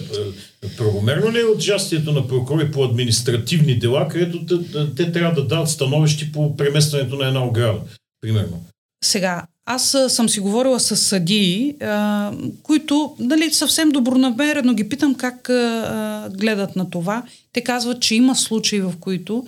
[0.76, 5.68] Правомерно ли е участието на прокурори по административни дела, където те, те трябва да дадат
[5.68, 7.78] становищи по преместването на една ограда,
[8.20, 8.64] примерно?
[9.04, 15.50] Сега, аз съм си говорила с съдии, а, които нали, съвсем добронамерено ги питам как
[15.50, 17.22] а, гледат на това.
[17.52, 19.46] Те казват, че има случаи, в които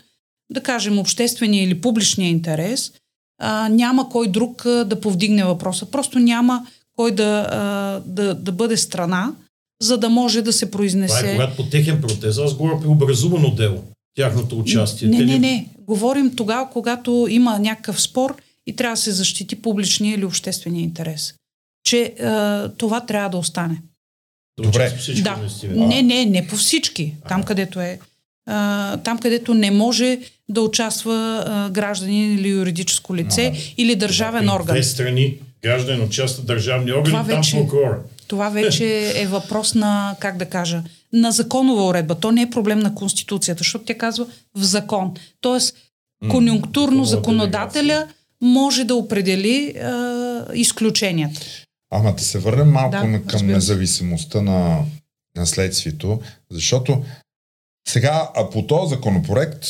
[0.50, 2.92] да кажем, обществения или публичния интерес,
[3.40, 5.86] а, няма кой друг а, да повдигне въпроса.
[5.86, 9.32] Просто няма кой да, а, да, да бъде страна,
[9.82, 11.18] за да може да се произнесе.
[11.18, 13.82] Това е когато по техен протез, аз говоря при образувано дело,
[14.16, 15.08] тяхното участие.
[15.08, 15.68] Не, не, не.
[15.78, 18.36] Говорим тогава, когато има някакъв спор
[18.66, 21.34] и трябва да се защити публичния или обществения интерес.
[21.84, 23.82] Че а, това трябва да остане.
[24.62, 24.92] Добре.
[25.22, 25.38] Да.
[25.68, 27.14] Не, не, не по всички.
[27.28, 27.98] Там, където е
[28.46, 30.18] а, там където не може
[30.50, 34.74] да участва а, гражданин или юридическо лице а, или държавен това, орган.
[34.74, 38.04] Две страни гражданин участва държавни органи, това вече, там прокурор.
[38.28, 40.82] Това вече е въпрос на, как да кажа,
[41.12, 42.14] на законова уредба.
[42.14, 45.14] То не е проблем на Конституцията, защото тя казва в закон.
[45.40, 45.76] Тоест,
[46.30, 48.06] конюнктурно законодателя
[48.40, 51.40] може да определи а, изключенията.
[51.92, 54.78] Ама да се върнем малко да, към независимостта на,
[55.36, 57.02] на следствието, защото
[57.88, 59.68] сега, а по този законопроект,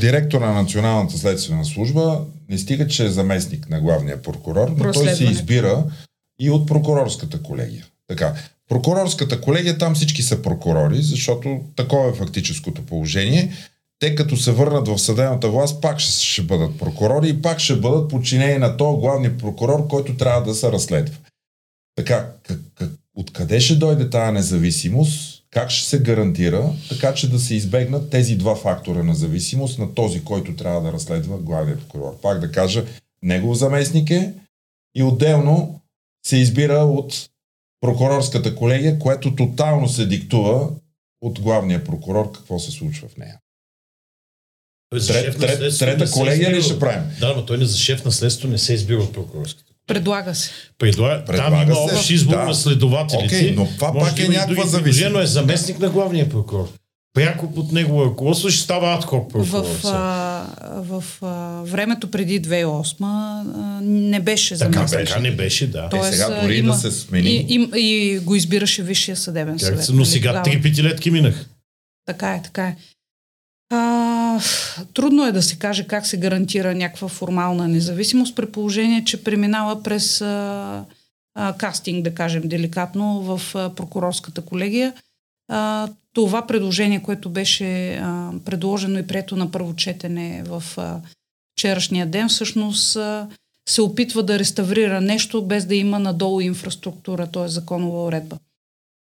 [0.00, 5.08] директора на Националната следствена служба не стига, че е заместник на главния прокурор, но той
[5.08, 5.84] се избира
[6.40, 7.86] и от прокурорската колегия.
[8.08, 8.34] Така,
[8.68, 13.52] прокурорската колегия, там всички са прокурори, защото такова е фактическото положение.
[13.98, 17.76] Те като се върнат в съдебната власт, пак ще, ще бъдат прокурори и пак ще
[17.76, 21.16] бъдат подчинени на този главния прокурор, който трябва да се разследва.
[21.96, 25.31] Така, как, как, откъде ще дойде тази независимост?
[25.52, 29.94] Как ще се гарантира, така че да се избегнат тези два фактора на зависимост на
[29.94, 32.20] този, който трябва да разследва главния прокурор?
[32.20, 32.84] Пак да кажа,
[33.22, 34.34] негов заместник е
[34.94, 35.80] и отделно
[36.26, 37.28] се избира от
[37.80, 40.70] прокурорската колегия, което тотално се диктува
[41.20, 43.38] от главния прокурор какво се случва в нея.
[45.06, 47.10] Трет, трет, трета колегия ли ще правим?
[47.20, 49.71] Да, но той не за шеф на следствието не се избира от прокурорската.
[49.86, 50.50] Предлага се.
[50.78, 52.44] Предлага, Предлага там има общ избор да.
[52.44, 53.34] на следователите.
[53.34, 55.24] Okay, но това Може пак е някаква зависимост.
[55.24, 56.68] е заместник на главния прокурор.
[57.14, 59.64] Пряко под него ръководство ще става адхок прокурор.
[59.64, 60.46] В, а,
[60.82, 64.88] в а, времето преди 2008 а, не беше заместник.
[64.90, 65.88] Така, така не беше, да.
[65.88, 67.30] Тоест, е, сега дори има, да се смени.
[67.30, 69.86] И, и, и го избираше Висшия съдебен съвет.
[69.88, 71.46] Но нали, сега три петилетки минах.
[72.06, 72.76] Така е, така е.
[74.94, 79.82] Трудно е да се каже как се гарантира някаква формална независимост, при положение, че преминава
[79.82, 80.84] през а,
[81.34, 84.92] а, кастинг, да кажем деликатно, в а, прокурорската колегия.
[85.48, 91.00] А, това предложение, което беше а, предложено и прието на първо четене в а,
[91.56, 93.28] вчерашния ден, всъщност а,
[93.68, 97.48] се опитва да реставрира нещо, без да има надолу инфраструктура, т.е.
[97.48, 98.38] законова уредба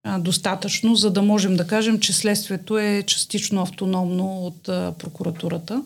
[0.08, 5.82] а, достатъчно, за да можем да кажем, че следствието е частично автономно от а, прокуратурата.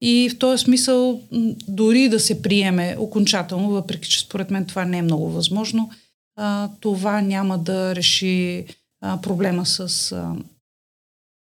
[0.00, 1.20] И в този смисъл,
[1.68, 5.90] дори да се приеме окончателно, въпреки че според мен това не е много възможно,
[6.36, 8.64] а, това няма да реши
[9.00, 10.34] а, проблема с а,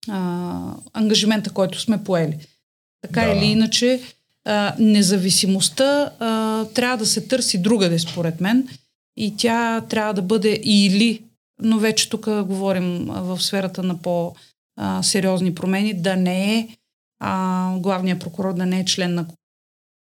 [0.09, 2.37] а, ангажимента, който сме поели.
[3.01, 3.31] Така да.
[3.31, 4.01] или иначе,
[4.45, 8.67] а, независимостта а, трябва да се търси другаде, според мен,
[9.17, 11.21] и тя трябва да бъде или
[11.61, 16.67] но вече тук говорим в сферата на по-сериозни промени, да не е
[17.19, 19.25] а, главният прокурор да не е член на,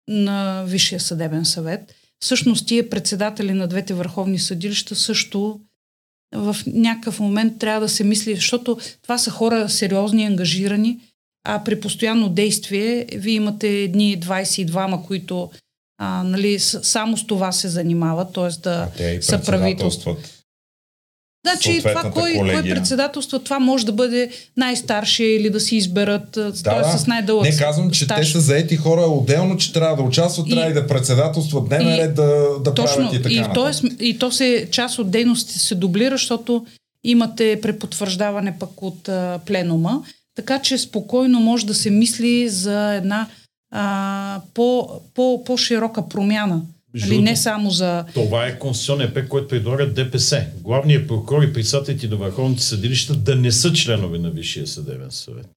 [0.08, 1.96] на Висшия съдебен съвет.
[2.20, 5.60] Всъщност тия председатели на двете върховни съдилища също
[6.36, 11.00] в някакъв момент трябва да се мисли, защото това са хора сериозни, ангажирани,
[11.44, 15.52] а при постоянно действие вие имате едни 22-ма, които
[15.98, 18.60] а, нали, само с това се занимават, т.е.
[18.60, 20.41] да са правителстват.
[21.46, 26.54] Значи това, кой, кой председателство, това може да бъде най-старшия или да си изберат, да,
[26.54, 26.98] т.е.
[26.98, 28.28] с най-дълъг Не казвам, че стаж.
[28.28, 31.96] те са заети хора отделно, че трябва да участват, и, трябва и да председателстват дневен
[31.96, 33.36] ред да, да точно, правят и така.
[33.36, 36.66] И то, е, и то се, част от дейностите се дублира, защото
[37.04, 40.04] имате препотвърждаване пък от а, пленума,
[40.36, 43.28] така че спокойно може да се мисли за една
[43.72, 46.62] а, по, по, по-широка промяна
[46.94, 48.06] Нали, не само за...
[48.14, 50.46] Това е конституционен пек, който предлага ДПС.
[50.62, 55.48] Главният прокурор и председателите на върховните съдилища да не са членове на Висшия съдебен съвет.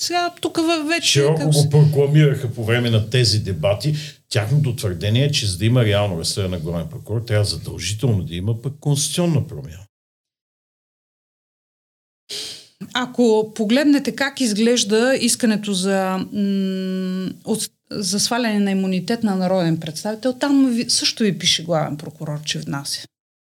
[0.00, 1.08] Сега тук вече...
[1.08, 3.94] Широко го прокламираха по време на тези дебати.
[4.28, 8.34] Тяхното твърдение е, че за да има реално разследване на главен прокурор, трябва задължително да
[8.34, 9.84] има пък конституционна промяна.
[12.94, 20.32] Ако погледнете как изглежда искането за, м- от, за сваляне на имунитет на народен представител,
[20.32, 23.06] там също ви пише главен прокурор, че внася.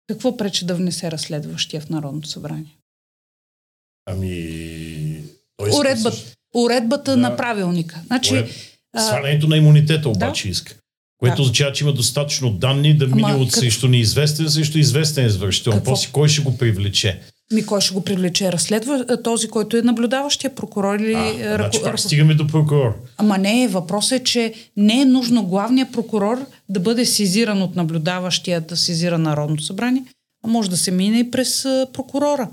[0.08, 2.78] Какво пречи да внесе разследващия в Народното събрание?
[4.06, 5.24] Ами...
[5.80, 6.18] Уредбата,
[6.56, 7.18] уредбата да.
[7.18, 8.02] на правилника.
[8.08, 8.52] Значи, Уред...
[8.98, 10.50] Свалянето на имунитета обаче да?
[10.50, 10.76] иска.
[11.18, 11.42] Което да.
[11.42, 13.60] означава, че има достатъчно данни да мине от как...
[13.60, 15.82] срещу неизвестен срещу известен извършител.
[15.84, 17.22] После кой ще го привлече?
[17.52, 18.52] Ми кой ще го привлече?
[18.52, 21.14] Разследва този, който е наблюдаващия прокурор или...
[21.14, 21.78] А, ръко...
[21.78, 22.96] значи пак стигаме до прокурор.
[23.18, 28.62] Ама не, въпросът е, че не е нужно главният прокурор да бъде сезиран от наблюдаващия
[28.62, 30.04] да сезира Народното събрание,
[30.44, 32.50] а може да се мине и през прокурора,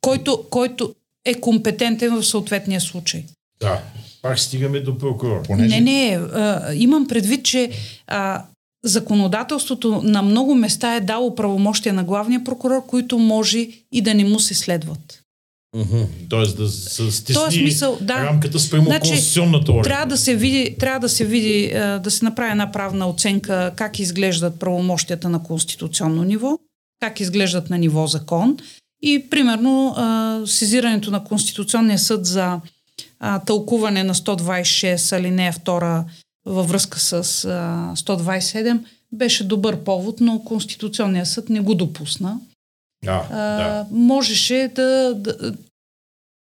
[0.00, 0.94] който, който
[1.24, 3.24] е компетентен в съответния случай.
[3.60, 3.82] Да,
[4.22, 5.42] пак стигаме до прокурор.
[5.42, 5.80] Понеже...
[5.80, 7.70] Не, не, а, имам предвид, че
[8.06, 8.44] а,
[8.86, 14.24] законодателството на много места е дало правомощия на главния прокурор, които може и да не
[14.24, 15.22] му се следват.
[15.76, 16.06] Uh-huh.
[16.28, 18.14] Тоест да се стисни смисъл, да.
[18.14, 19.82] рамката спрямо значи, конституционната уредба.
[19.82, 23.98] Трябва да се види, трябва да се види, да се направи една правна оценка как
[23.98, 26.58] изглеждат правомощията на конституционно ниво,
[27.00, 28.56] как изглеждат на ниво закон
[29.02, 29.94] и примерно
[30.46, 32.60] сезирането на Конституционния съд за
[33.46, 36.04] тълкуване на 126 алинея 2
[36.46, 37.18] във връзка с а,
[37.96, 38.78] 127
[39.12, 42.38] беше добър повод, но Конституционният съд не го допусна.
[43.06, 43.86] А, а, да.
[43.90, 45.52] Можеше да, да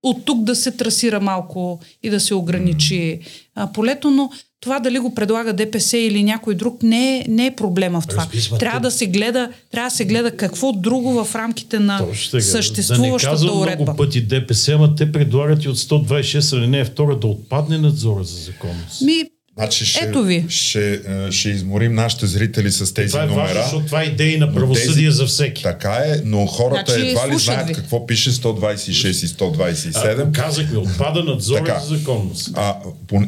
[0.03, 3.21] от тук да се трасира малко и да се ограничи
[3.55, 4.31] а, полето, но
[4.61, 8.23] това дали го предлага ДПС или някой друг не е, не е проблема в това.
[8.23, 12.07] Разбисма, трябва да се гледа, трябва да се гледа какво друго в рамките на
[12.41, 13.83] съществуващата да не уредба.
[13.83, 18.37] много пъти ДПС, ама те предлагат и от 126 алинея 2 да отпадне надзора за
[18.37, 19.01] законност.
[19.01, 19.25] Ми,
[19.59, 20.45] Значи ще, Ето ви.
[20.49, 23.47] Ще, е, ще изморим нашите зрители с тези това е номера.
[23.47, 25.63] Важно, защото това е идеи на правосъдие тези, за всеки.
[25.63, 27.75] Така е, но хората значи, едва ли знаят ви.
[27.75, 30.29] какво пише 126 и 127.
[30.29, 32.51] А, казахме, отпада надзор така, за законност.
[32.55, 32.77] А,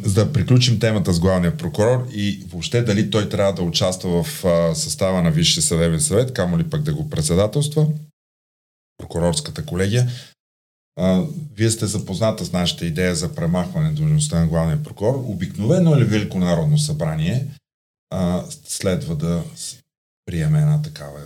[0.04, 4.44] за да приключим темата с главния прокурор и въобще дали той трябва да участва в
[4.44, 7.86] а, състава на Висшия съдебен съвет, камо ли пък да го председателства,
[8.98, 10.08] прокурорската колегия.
[10.96, 11.22] А,
[11.54, 15.24] вие сте запозната с нашата идея за премахване на должността на главния прокурор.
[15.26, 17.46] Обикновено или Велико народно събрание
[18.10, 19.42] а, следва да
[20.26, 21.20] приеме една такава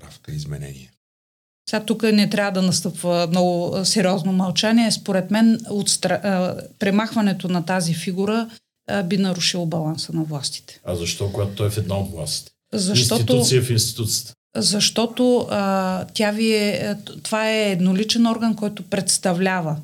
[0.00, 0.90] правка изменение.
[1.70, 4.92] Сега тук не трябва да настъпва много сериозно мълчание.
[4.92, 6.56] Според мен отстра...
[6.78, 8.50] премахването на тази фигура
[9.04, 10.80] би нарушило баланса на властите.
[10.84, 12.52] А защо, когато той е в една от властите?
[12.72, 13.20] Защото...
[13.20, 14.34] Институция в институцията.
[14.56, 19.76] Защото а, тя ви е, това е едноличен орган, който представлява.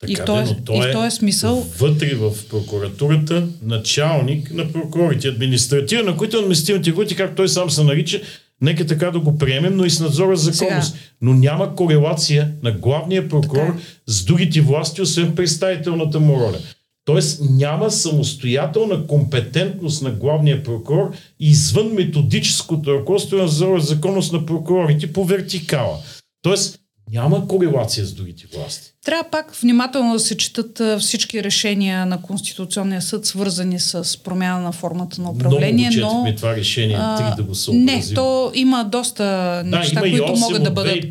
[0.00, 1.66] Така, и, то е, и в този смисъл.
[1.78, 7.84] Вътре в прокуратурата, началник на прокурорите, административа, на които административните групи, както той сам се
[7.84, 8.20] нарича,
[8.60, 10.92] нека така да го приемем, но и с надзора за законност.
[10.92, 11.04] Сега.
[11.20, 13.78] Но няма корелация на главния прокурор така.
[14.06, 16.58] с другите власти, освен представителната му роля.
[17.04, 23.48] Тоест няма самостоятелна компетентност на главния прокурор извън методическото ръководство на
[23.78, 25.98] законност на прокурорите по вертикала.
[26.42, 26.78] Тоест
[27.12, 28.90] няма корелация с другите власти.
[29.04, 34.72] Трябва пак внимателно да се четат всички решения на Конституционния съд, свързани с промяна на
[34.72, 35.90] формата на управление.
[35.90, 37.84] Много но това решение, три да го съобразим.
[37.84, 41.10] Не, то има доста да, неща, които могат да бъдат,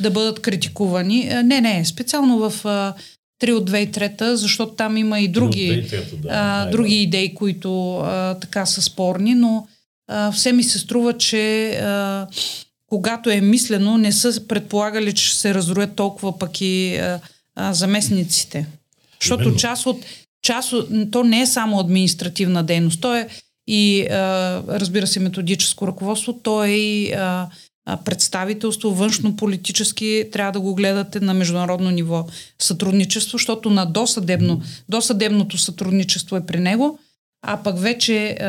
[0.00, 1.30] да бъдат критикувани.
[1.44, 2.64] Не, не, специално в
[3.42, 8.66] 3 от 2003, защото там има и други, да, а, други идеи, които а, така
[8.66, 9.66] са спорни, но
[10.08, 12.26] а, все ми се струва, че а,
[12.86, 17.20] когато е мислено, не са предполагали, че ще се разроят толкова пък и а,
[17.56, 18.66] а, заместниците.
[19.20, 19.58] Защото Именно.
[19.58, 20.04] част от,
[20.42, 20.88] част от...
[21.10, 23.28] То не е само административна дейност, то е
[23.66, 27.48] и, а, разбира се, методическо ръководство, то е и а,
[28.04, 32.26] представителство, външно политически, трябва да го гледате на международно ниво.
[32.58, 36.98] Сътрудничество, защото на досъдебно, досъдебното сътрудничество е при него,
[37.42, 38.46] а пък вече а,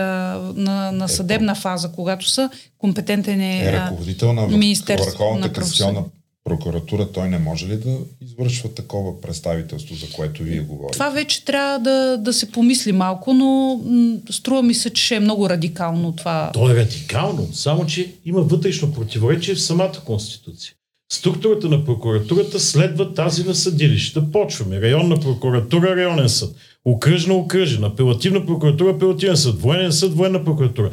[0.55, 4.47] на, на съдебна фаза, когато са, компетентен е, е ръководител на
[5.05, 6.03] Върховната касационна
[6.43, 10.93] прокуратура, той не може ли да извършва такова представителство, за което вие говорите?
[10.93, 15.15] Това вече трябва да, да се помисли малко, но м- струва ми се, че ще
[15.15, 16.51] е много радикално това.
[16.53, 20.73] То е радикално, само че има вътрешно противоречие в самата конституция.
[21.13, 24.31] Структурата на прокуратурата следва тази на съдилища.
[24.31, 24.81] Почваме.
[24.81, 26.55] Районна прокуратура, районен съд.
[26.85, 27.83] Окръжна, окръжен.
[27.83, 29.61] Апелативна прокуратура, апелативен съд.
[29.61, 30.91] Военен съд, военна прокуратура.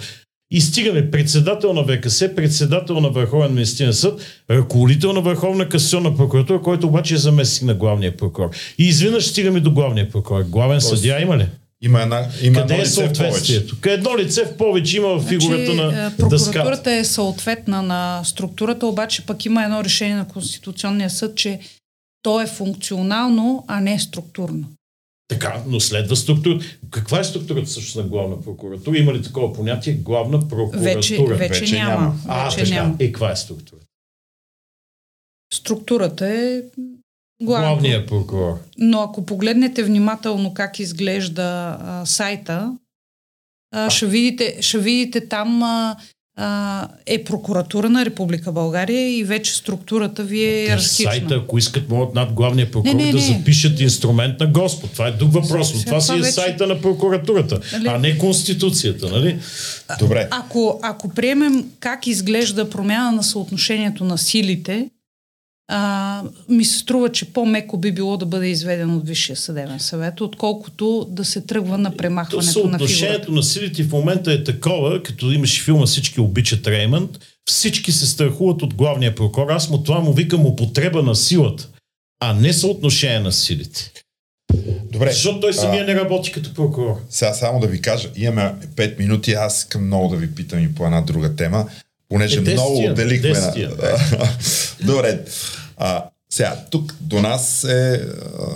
[0.50, 4.20] И стигаме председател на ВКС, председател на Върховен административен съд,
[4.50, 8.50] ръководител на Върховна касационна прокуратура, който обаче е заместник на главния прокурор.
[8.78, 10.42] И изведнъж стигаме до главния прокурор.
[10.42, 11.46] Главен Тоест, съдия има ли?
[11.82, 13.76] Има, една, има Къде едно е съответствието?
[13.80, 18.22] Къде едно лице в повече има в фигурата значи, на е, Прокуратурата е съответна на
[18.24, 21.60] структурата, обаче пък има едно решение на Конституционния съд, че
[22.22, 24.64] то е функционално, а не структурно.
[25.30, 26.60] Така, но следва структура.
[26.90, 28.98] Каква е структурата също на главна прокуратура?
[28.98, 30.94] Има ли такова понятие главна прокуратура?
[30.94, 31.92] Вече, вече, вече няма.
[31.92, 32.14] няма.
[32.28, 32.82] А, вече така.
[32.82, 32.96] Няма.
[32.98, 33.86] Е, каква е структурата?
[35.54, 36.62] Структурата е
[37.42, 37.68] главна.
[37.68, 38.58] Главният прокурор.
[38.78, 42.78] Но ако погледнете внимателно как изглежда а, сайта,
[43.72, 45.96] а, ще, видите, ще видите там а,
[46.36, 51.10] а, е прокуратура на Република България и вече структурата ви е иерархична.
[51.10, 53.12] Сайта, ако искат, могат над главния прокурор не, не, не.
[53.12, 54.92] да запишат инструмент на Господ.
[54.92, 56.32] Това е друг въпрос, но това си е вече...
[56.32, 57.88] сайта на прокуратурата, нали?
[57.88, 59.08] а не Конституцията.
[59.08, 59.38] Нали?
[59.98, 60.28] Добре.
[60.30, 64.90] Ако, ако приемем как изглежда промяна на съотношението на силите,
[65.72, 70.20] а, ми се струва, че по-меко би било да бъде изведен от Висшия съдебен съвет,
[70.20, 73.32] отколкото да се тръгва на премахването на фигурата.
[73.32, 77.18] На силите в момента е такова, като имаш филма Всички обичат Реймънд,
[77.50, 79.50] всички се страхуват от главния прокурор.
[79.50, 81.68] Аз му това му викам употреба на силата,
[82.20, 83.92] а не съотношение на силите.
[84.92, 85.10] Добре.
[85.12, 87.00] Защото той самия а, не работи като прокурор.
[87.10, 90.74] Сега само да ви кажа, имаме 5 минути, аз искам много да ви питам и
[90.74, 91.66] по една друга тема,
[92.10, 93.30] понеже е, много отделихме.
[93.30, 93.54] на...
[94.86, 95.24] Добре.
[95.76, 98.46] А, сега, тук до нас е а,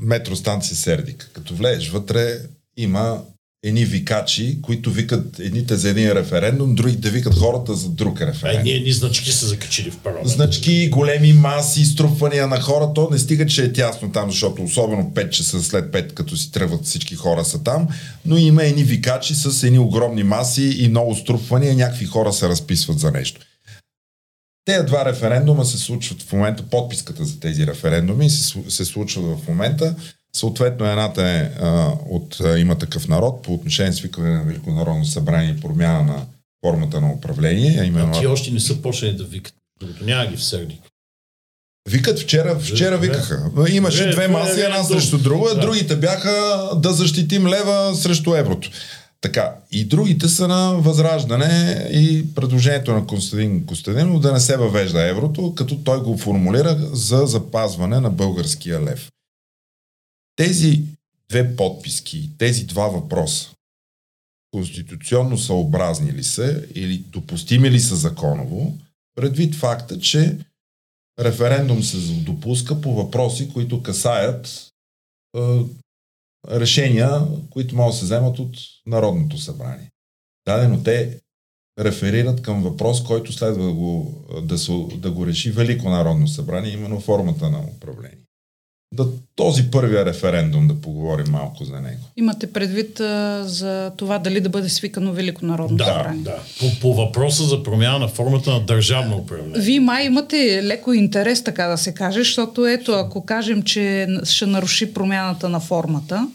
[0.00, 1.30] метростанция Сердик.
[1.32, 2.38] Като влезеш вътре,
[2.76, 3.22] има
[3.66, 8.60] едни викачи, които викат едните за един референдум, другите викат хората за друг референдум.
[8.60, 10.28] Едни, едни значки са закачили в парламент.
[10.28, 15.10] Значки, големи маси, струпвания на хора, то не стига, че е тясно там, защото особено
[15.14, 17.88] 5 часа след 5, като си тръгват всички хора са там,
[18.26, 22.98] но има едни викачи с едни огромни маси и много струпвания, някакви хора се разписват
[22.98, 23.40] за нещо.
[24.64, 29.48] Те два референдума се случват в момента, подписката за тези референдуми се, се случва в
[29.48, 29.94] момента
[30.36, 35.50] Съответно, едната е а, от а, има такъв народ по отношение свикване на Великонародно събрание
[35.50, 36.26] и промяна на
[36.66, 37.78] формата на управление.
[37.80, 38.12] А, именно...
[38.14, 39.54] а ти още не са почнали да викат.
[39.80, 40.80] Другото няма ги в Сърдик.
[41.88, 43.50] Викат вчера, вчера викаха.
[43.70, 45.54] Имаше две маси, една срещу друга.
[45.54, 45.60] Да.
[45.60, 48.70] Другите бяха да защитим лева срещу еврото.
[49.20, 55.08] Така, и другите са на възраждане и предложението на Константин Костадинов да не се въвежда
[55.08, 59.08] еврото, като той го формулира за запазване на българския лев.
[60.36, 60.84] Тези
[61.28, 63.50] две подписки, тези два въпроса,
[64.52, 68.78] конституционно съобразни ли са или допустими ли са законово,
[69.14, 70.38] предвид факта, че
[71.20, 74.70] референдум се допуска по въпроси, които касаят
[75.36, 75.40] е,
[76.50, 77.20] решения,
[77.50, 78.56] които могат да се вземат от
[78.86, 79.90] Народното събрание.
[80.46, 81.20] Дадено те
[81.78, 86.72] реферират към въпрос, който следва да го, да, се, да го реши Велико Народно събрание,
[86.72, 88.25] именно формата на управление
[88.96, 92.00] да този първия референдум да поговорим малко за него.
[92.16, 96.22] Имате предвид а, за това дали да бъде свикано Велико народно да, събрание?
[96.22, 99.60] Да, по, по въпроса за промяна на формата на държавно управление.
[99.60, 104.46] Вие май имате леко интерес, така да се каже, защото ето, ако кажем, че ще
[104.46, 106.28] наруши промяната на формата,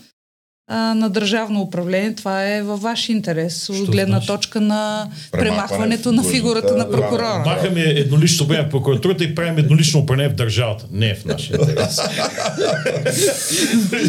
[0.73, 4.27] а, на държавно управление, това е във ваш интерес, от гледна значи?
[4.27, 7.43] точка на премахването на фигурата на прокурора.
[7.45, 10.85] Махаме еднолично управление в прокуратурата и правим еднолично управление в държавата.
[10.91, 11.99] Не е в нашия интерес.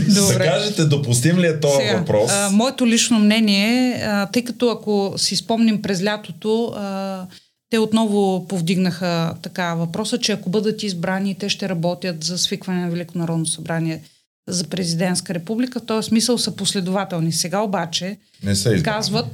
[0.14, 0.44] Добре.
[0.44, 2.30] кажете, допустим ли е този Сега, въпрос?
[2.32, 7.26] А, моето лично мнение, а, тъй като ако си спомним през лятото, а,
[7.70, 12.90] те отново повдигнаха така въпроса, че ако бъдат избрани, те ще работят за свикване на
[12.90, 14.00] Велико народно събрание
[14.48, 15.80] за президентска република.
[15.80, 17.32] В този смисъл са последователни.
[17.32, 19.26] Сега обаче Не са казват,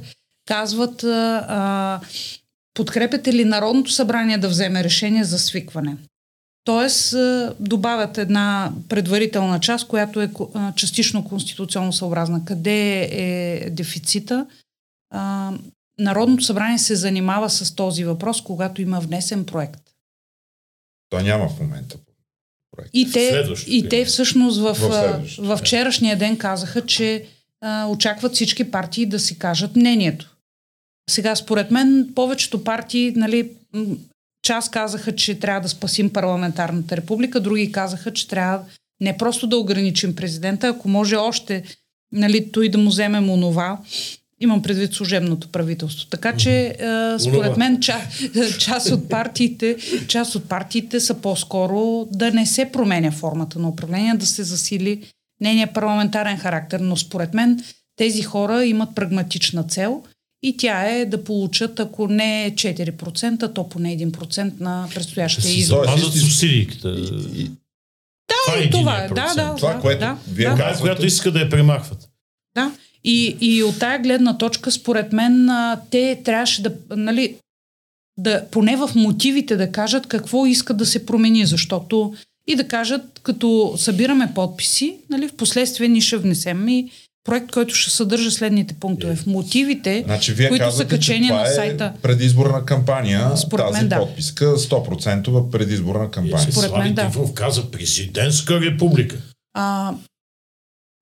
[0.47, 1.99] казват а,
[2.73, 5.97] подкрепяте ли Народното събрание да вземе решение за свикване?
[6.63, 7.15] Тоест,
[7.59, 10.31] добавят една предварителна част, която е
[10.75, 12.45] частично конституционно съобразна.
[12.45, 14.45] Къде е дефицита?
[15.99, 19.81] Народното събрание се занимава с този въпрос, когато има внесен проект.
[21.09, 21.97] То няма в момента
[22.71, 22.89] проект.
[22.93, 27.25] И те, и те всъщност в, в, в вчерашния ден казаха, че
[27.61, 30.35] а, очакват всички партии да си кажат мнението.
[31.09, 33.49] Сега, според мен, повечето партии, нали,
[34.41, 38.63] част казаха, че трябва да спасим парламентарната република, други казаха, че трябва
[39.01, 41.63] не просто да ограничим президента, ако може още
[42.11, 43.77] нали, той да му вземем онова,
[44.41, 46.07] Имам предвид служебното правителство.
[46.09, 46.75] Така че,
[47.19, 48.01] според мен, ча,
[48.59, 49.77] част, от партиите,
[50.07, 55.03] част от партиите са по-скоро да не се променя формата на управление, да се засили
[55.41, 56.79] нейния парламентарен характер.
[56.79, 57.63] Но според мен
[57.95, 60.03] тези хора имат прагматична цел
[60.43, 65.85] и тя е да получат, ако не 4%, то поне 1% на предстоящия избор.
[65.85, 66.87] Това за субсидиите.
[66.87, 69.07] Да, това е, това е.
[69.07, 70.55] Да, да, това, да, което да, вие да.
[70.55, 70.81] Казвате...
[70.81, 72.09] която иска да я премахват.
[72.55, 72.71] Да.
[73.03, 75.49] И, и от тая гледна точка, според мен,
[75.89, 77.35] те трябваше да, нали,
[78.17, 82.13] да, поне в мотивите да кажат какво искат да се промени, защото
[82.47, 86.91] и да кажат, като събираме подписи, нали, в последствие ни ще внесем и
[87.23, 89.15] проект, който ще съдържа следните пунктове.
[89.15, 91.93] В мотивите, значи, вие които казвате, са качени на е сайта.
[91.97, 93.99] Е предизборна кампания, според тази мен, да.
[93.99, 96.51] подписка 100% предизборна кампания.
[96.51, 97.11] Според мен, да.
[97.33, 99.17] каза президентска република.
[99.53, 99.93] А,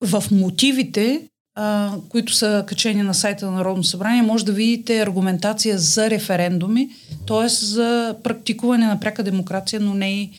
[0.02, 1.22] в мотивите
[1.60, 6.90] а, които са качени на сайта на Народно събрание, може да видите аргументация за референдуми,
[7.28, 7.48] т.е.
[7.48, 10.30] за практикуване на пряка демокрация, но не и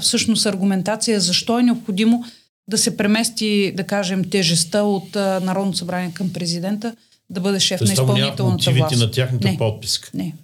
[0.00, 2.24] всъщност аргументация защо е необходимо
[2.68, 6.96] да се премести, да кажем, тежестта от а, Народно събрание към президента,
[7.30, 8.96] да бъде шеф Тоест, на изпълнителната власт.
[8.96, 10.10] на тяхната не, подписка.
[10.14, 10.34] Не.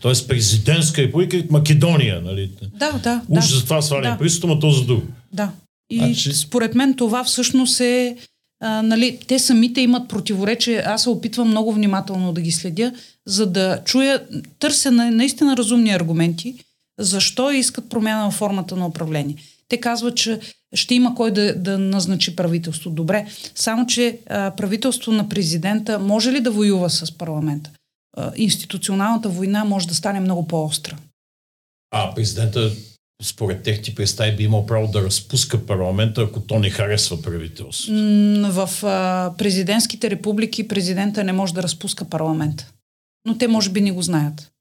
[0.00, 2.50] Тоест президентска република Македония, нали?
[2.74, 3.22] Да, да.
[3.28, 4.18] Уж да, за това свалям да.
[4.18, 5.02] пристото, но то за друго.
[5.32, 5.50] Да.
[5.90, 6.32] И значи...
[6.32, 8.16] според мен това всъщност е
[8.60, 10.82] а, нали, те самите имат противоречие.
[10.86, 12.92] Аз се опитвам много внимателно да ги следя,
[13.26, 14.22] за да чуя,
[14.58, 16.64] търся на, наистина разумни аргументи,
[16.98, 19.36] защо искат промяна в формата на управление.
[19.68, 20.40] Те казват, че
[20.74, 22.90] ще има кой да, да назначи правителство.
[22.90, 27.70] Добре, само че а, правителство на президента може ли да воюва с парламента?
[28.16, 30.96] А, институционалната война може да стане много по-остра.
[31.90, 32.70] А президента
[33.22, 37.92] според техни представи би имал право да разпуска парламента, ако то не харесва правителството?
[38.52, 38.68] В
[39.38, 42.72] президентските републики президента не може да разпуска парламента.
[43.26, 44.52] Но те може би не го знаят.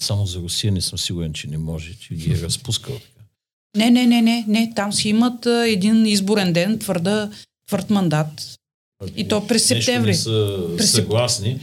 [0.00, 2.94] Само за Русия не съм сигурен, че не може, че ги е разпускал.
[3.76, 4.72] Не, не, не, не, не.
[4.76, 7.30] Там си имат а, един изборен ден, твърда,
[7.68, 8.58] твърд мандат.
[9.16, 10.10] И то през септември.
[10.10, 10.90] Не са през...
[10.90, 11.60] съгласни.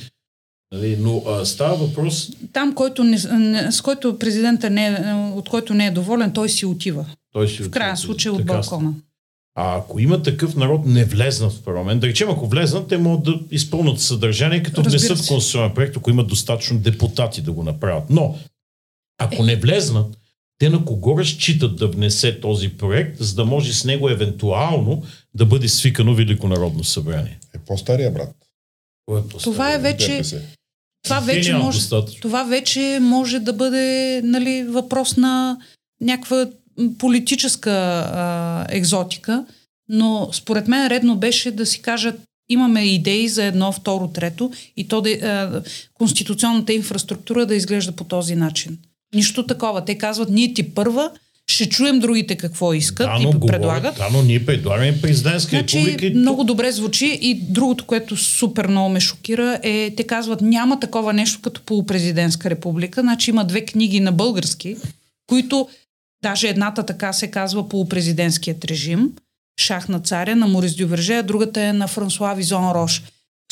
[0.74, 2.30] Нали, но а, става въпрос...
[2.54, 6.66] Там, който не, не, с който президента не, от който не е доволен, той си
[6.66, 7.06] отива.
[7.34, 8.94] Той си в крайна случай от балкона.
[9.56, 13.24] А ако има такъв народ не влезнат в парламент, да речем, ако влезнат, те могат
[13.24, 18.04] да изпълнят съдържание, като внесат в конституционен проект, ако имат достатъчно депутати да го направят.
[18.10, 18.38] Но,
[19.18, 20.18] ако не влезнат,
[20.58, 25.04] те на кого разчитат да внесе този проект, за да може с него евентуално
[25.34, 27.40] да бъде свикано Велико народно събрание?
[27.56, 28.36] Е по-стария брат.
[29.06, 29.54] Кой е по-стария?
[29.54, 30.22] Това е вече...
[31.04, 31.80] Това вече, може,
[32.22, 35.58] това вече може да бъде нали, въпрос на
[36.01, 36.47] някаква
[36.97, 39.45] политическа а, екзотика,
[39.89, 44.88] но според мен редно беше да си кажат имаме идеи за едно, второ, трето и
[44.88, 45.62] то да, а,
[45.93, 48.78] конституционната инфраструктура да изглежда по този начин.
[49.16, 49.86] Нищо такова.
[49.86, 51.12] Те казват, ние ти първа,
[51.52, 53.96] ще чуем другите какво искат да, и предлагат.
[53.96, 56.20] Да, но ние предлагаме президентска значи, република.
[56.20, 61.14] Много добре звучи и другото, което супер много ме шокира е, те казват, няма такова
[61.14, 63.02] нещо като полупрезидентска република.
[63.02, 64.76] Значи има две книги на български,
[65.28, 65.68] които
[66.24, 69.12] Даже едната така се казва полупрезидентският режим,
[69.62, 73.04] Шах на царя на Морис Дюверже, а другата е на Франсуа Визон Рош.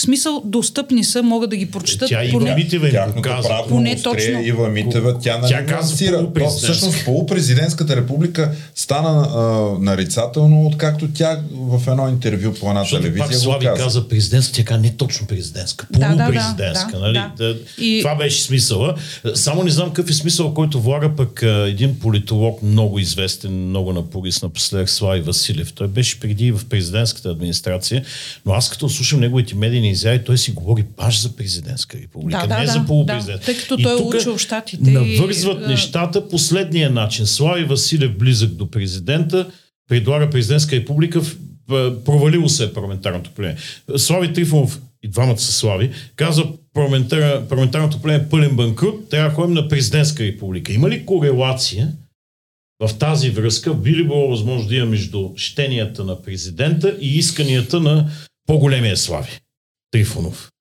[0.02, 2.10] В смисъл, достъпни са, могат да ги прочитат.
[2.10, 3.49] Тя Ива поне, Митева им казва.
[3.49, 4.41] Право поне точно.
[4.43, 9.41] Ива Митева, тя, тя нали казва То, всъщност полупрезидентската република стана а,
[9.84, 13.84] нарицателно, откакто тя в едно интервю по една Защото телевизия пак Слави каза.
[13.84, 16.91] каза президентска, тя каза не точно президентска, полупрезидентска.
[16.91, 17.22] Да, да, нали?
[17.38, 17.58] да.
[17.78, 17.99] И...
[18.02, 18.95] Това беше смисъла.
[19.34, 23.93] Само не знам какъв е смисъл, който влага пък а, един политолог, много известен, много
[23.93, 25.74] напорис напоследък, Слави Василев.
[25.74, 28.04] Той беше преди в президентската администрация,
[28.45, 32.60] но аз като слушам неговите медийни изяви, той си говори баш за президентска република, да,
[32.60, 33.39] не да, за полупрезидент.
[33.39, 34.92] Да, тъй като той е учил щатите.
[34.92, 35.68] Навързват и...
[35.68, 37.26] нещата последния начин.
[37.26, 39.52] Слави Василев близък до президента,
[39.89, 41.22] предлага президентска република,
[42.06, 43.56] провалило се е парламентарното племе.
[43.98, 46.48] Слави Трифонов, и двамата са слави, казва
[47.50, 50.74] парламентарното племе е пълен банкрут, трябва да ходим на президентска република.
[50.74, 51.92] Има ли корелация
[52.84, 53.74] в тази връзка?
[53.74, 58.10] Би ли било възможно да има между щенията на президента и исканията на
[58.48, 59.30] по-големия слави?
[59.92, 60.52] Трифонов.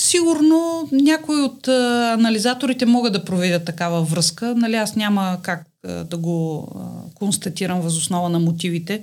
[0.00, 4.54] Сигурно някои от анализаторите могат да проведат такава връзка.
[4.54, 5.66] Нали, аз няма как
[6.04, 9.02] да го а, констатирам възоснова на мотивите.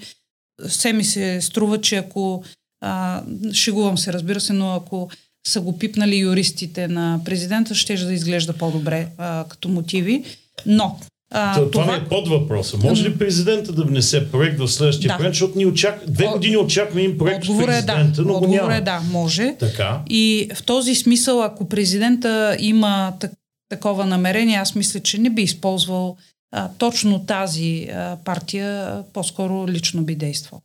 [0.68, 2.44] Все ми се струва, че ако
[2.82, 3.24] а,
[3.54, 5.10] шегувам се, разбира се, но ако
[5.48, 10.26] са го пипнали юристите на президента, ще да изглежда по-добре а, като мотиви.
[10.66, 11.00] Но
[11.38, 12.78] а, това, това ми е под въпроса.
[12.78, 15.18] Може ли президента да внесе проект в следващия да.
[15.18, 16.04] проект, защото ни очак...
[16.08, 18.32] две години очакваме им проект Отговор с президента, е, да.
[18.32, 18.76] но го няма.
[18.76, 19.56] е да, може.
[19.60, 20.02] Така.
[20.10, 23.32] И в този смисъл, ако президента има так,
[23.70, 26.18] такова намерение, аз мисля, че не би използвал
[26.52, 30.62] а, точно тази а, партия, по-скоро лично би действал.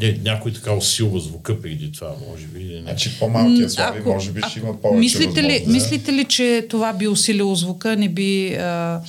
[0.00, 2.64] Не, някой така усилва звука преди това, може би.
[2.64, 2.80] Не.
[2.80, 6.92] Значи по-малкия слави, ако, може би ще има повече мислите ли, мислите ли, че това
[6.92, 9.00] би усилило звука, не би а,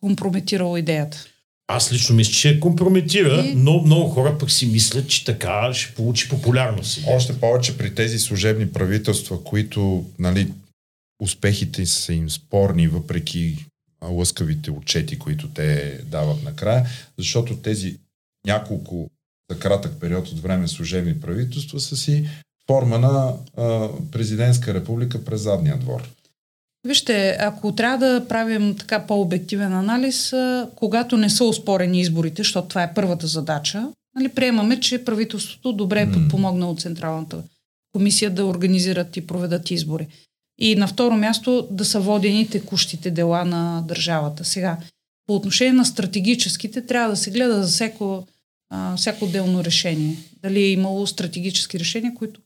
[0.00, 1.24] компрометирало идеята.
[1.68, 3.54] Аз лично мисля, че компрометира, и...
[3.54, 7.04] но много хора пък си мислят, че така ще получи популярност.
[7.06, 10.52] Още повече при тези служебни правителства, които нали,
[11.22, 13.66] успехите са им спорни, въпреки
[14.04, 16.86] лъскавите отчети, които те дават накрая,
[17.18, 17.96] защото тези
[18.46, 19.10] няколко
[19.50, 22.28] за кратък период от време служебни правителства са си
[22.66, 26.08] форма на а, президентска република през задния двор.
[26.86, 30.34] Вижте, ако трябва да правим така по-обективен анализ,
[30.76, 36.00] когато не са успорени изборите, защото това е първата задача, нали, приемаме, че правителството добре
[36.00, 37.42] е подпомогнало Централната
[37.92, 40.06] комисия да организират и проведат избори.
[40.58, 44.44] И на второ място да са водени текущите дела на държавата.
[44.44, 44.78] Сега,
[45.26, 48.26] по отношение на стратегическите, трябва да се гледа за всяко,
[48.70, 50.16] а, всяко отделно решение.
[50.42, 52.40] Дали е имало стратегически решения, които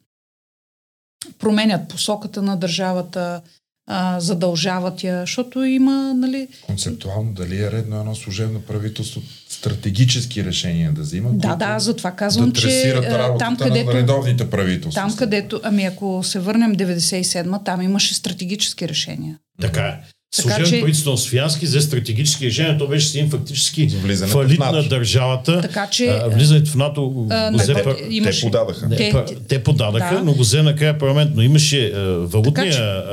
[1.39, 3.43] променят посоката на държавата,
[3.87, 6.49] а, задължават я, защото има, нали...
[6.67, 12.51] Концептуално, дали е редно едно служебно правителство стратегически решения да взима, Да, да, затова казвам,
[12.51, 13.03] да че
[13.39, 13.91] там, където...
[13.91, 15.03] На редовните правителства.
[15.03, 19.39] Там, където, ами ако се върнем 97-ма, там имаше стратегически решения.
[19.61, 20.01] Така е.
[20.35, 20.81] Служебно че...
[20.81, 23.89] правителство на Софиянски взе стратегически решения, то беше си фактически
[24.27, 25.61] фалит на държавата.
[25.61, 26.07] Така че...
[26.07, 27.75] А, влизането в НАТО го взе...
[27.75, 27.97] Пар...
[28.11, 28.41] Имаше...
[28.41, 28.89] Те подадаха.
[28.97, 30.23] Те, те подадаха, да.
[30.25, 31.31] но го взе накрая парламент.
[31.35, 32.79] Но имаше а, валутния че...
[32.79, 33.05] а,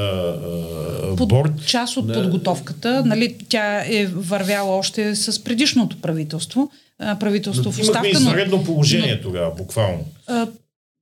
[1.04, 1.52] а, под, борт.
[1.66, 6.72] Част от подготовката, нали, тя е вървяла още с предишното правителство.
[7.20, 8.08] правителство но, в оставка.
[8.08, 9.22] Имахме извънредно положение но...
[9.22, 10.06] тогава, буквално.
[10.28, 10.48] А,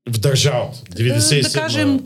[0.10, 0.80] в държавата.
[0.96, 2.00] 97 Да кажем,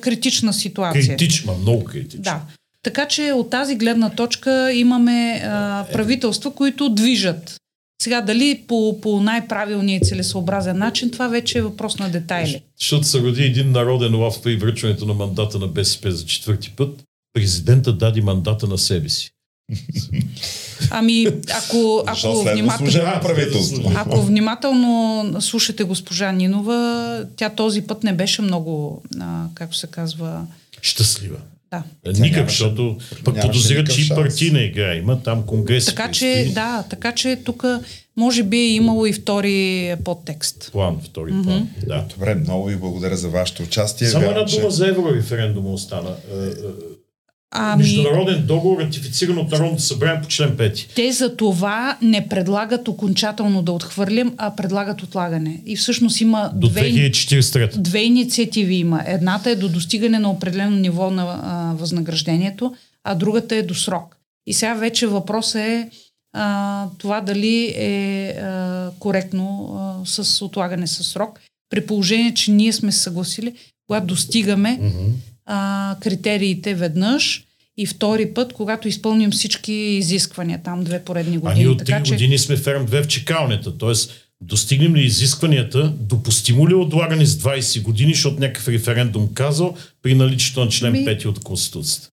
[0.00, 1.16] критична ситуация.
[1.16, 2.22] Критична, много критична.
[2.22, 2.40] Да.
[2.82, 7.56] Така че от тази гледна точка имаме а, правителства, които движат.
[8.02, 12.62] Сега дали по, по най-правилния и целесообразен начин, това вече е въпрос на детайли.
[12.80, 17.02] Защото се роди един народен лав при връчването на мандата на БСП за четвърти път.
[17.32, 19.30] Президента даде мандата на себе си.
[20.90, 29.02] Ами, ако, ако, внимателно, ако внимателно слушате госпожа Нинова, тя този път не беше много,
[29.20, 30.46] а, как се казва...
[30.82, 31.36] Щастлива.
[31.72, 31.82] Да.
[32.20, 35.86] Никак, защото пък подозират, че и партийна игра има, там конгрес.
[35.86, 37.64] Така че, да, така че тук
[38.16, 40.68] може би е имало и втори подтекст.
[40.72, 41.44] План, втори mm-hmm.
[41.44, 42.04] план, да.
[42.14, 44.08] Добре, много ви благодаря за вашето участие.
[44.08, 44.70] Само една дума че...
[44.70, 46.16] за еврореферендума остана.
[47.54, 47.82] Ами...
[47.82, 50.94] Международен договор, ратифициран от Народното събрание по член 5.
[50.94, 55.62] Те за това не предлагат окончателно да отхвърлим, а предлагат отлагане.
[55.66, 57.76] И всъщност има до две, 2043.
[57.76, 59.02] две инициативи има.
[59.06, 62.74] Едната е до достигане на определено ниво на а, възнаграждението,
[63.04, 64.16] а другата е до срок.
[64.46, 65.90] И сега вече въпросът е
[66.32, 71.40] а, това дали е а, коректно а, с отлагане с срок,
[71.70, 73.52] при положение, че ние сме съгласили,
[73.86, 81.04] когато достигаме mm-hmm а, критериите веднъж и втори път, когато изпълним всички изисквания, там две
[81.04, 81.60] поредни години.
[81.60, 82.44] А ние от три така, години че...
[82.44, 83.92] сме ферм 2 в чекалнята, т.е.
[84.40, 90.14] достигнем ли изискванията, допустимо ли е отлагане с 20 години, защото някакъв референдум казал при
[90.14, 91.06] наличието на член Ми...
[91.06, 92.08] 5 от Конституцията?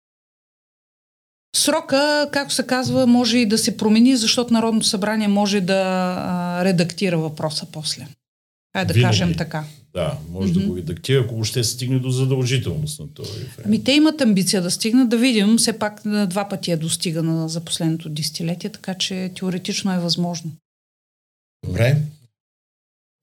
[1.56, 5.82] Срока, както се казва, може и да се промени, защото Народното събрание може да
[6.18, 8.08] а, редактира въпроса после.
[8.80, 9.12] Хайде да Винаги.
[9.12, 9.64] кажем така.
[9.94, 10.62] Да, може mm-hmm.
[10.62, 13.64] да го редактира, ако ще стигне до задължителност на този референдум.
[13.66, 17.50] Ами те имат амбиция да стигнат, да видим, все пак на два пъти е достигана
[17.50, 20.52] за последното десетилетие, така че теоретично е възможно.
[21.66, 21.98] Добре.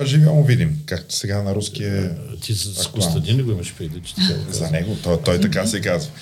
[0.04, 2.04] Живемо видим, както сега на руския...
[2.04, 5.80] Е Ти с Костадин го имаш преди, че така За него, той, той така се
[5.80, 6.12] казва.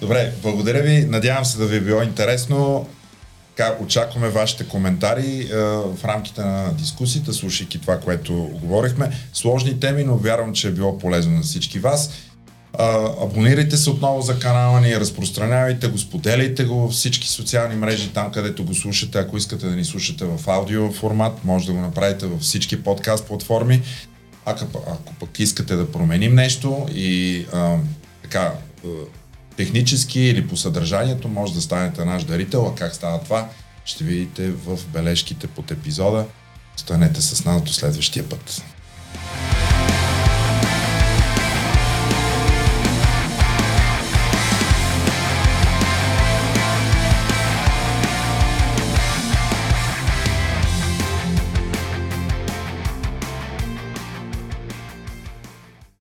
[0.00, 1.06] Добре, благодаря ви.
[1.06, 2.88] Надявам се да ви е било интересно.
[3.56, 9.10] Така, очакваме вашите коментари е, в рамките на дискусията, слушайки това, което говорихме.
[9.32, 12.10] Сложни теми, но вярвам, че е било полезно на всички вас.
[12.78, 18.08] А, абонирайте се отново за канала ни, разпространявайте го, споделяйте го във всички социални мрежи,
[18.08, 19.18] там където го слушате.
[19.18, 23.26] Ако искате да ни слушате в аудио формат, може да го направите във всички подкаст
[23.26, 23.82] платформи.
[24.44, 27.76] Ако, ако пък искате да променим нещо и а,
[28.22, 28.52] така
[29.56, 33.48] технически или по съдържанието може да станете наш дарител, а как става това,
[33.84, 36.26] ще видите в бележките под епизода.
[36.76, 38.62] Станете с нас до следващия път.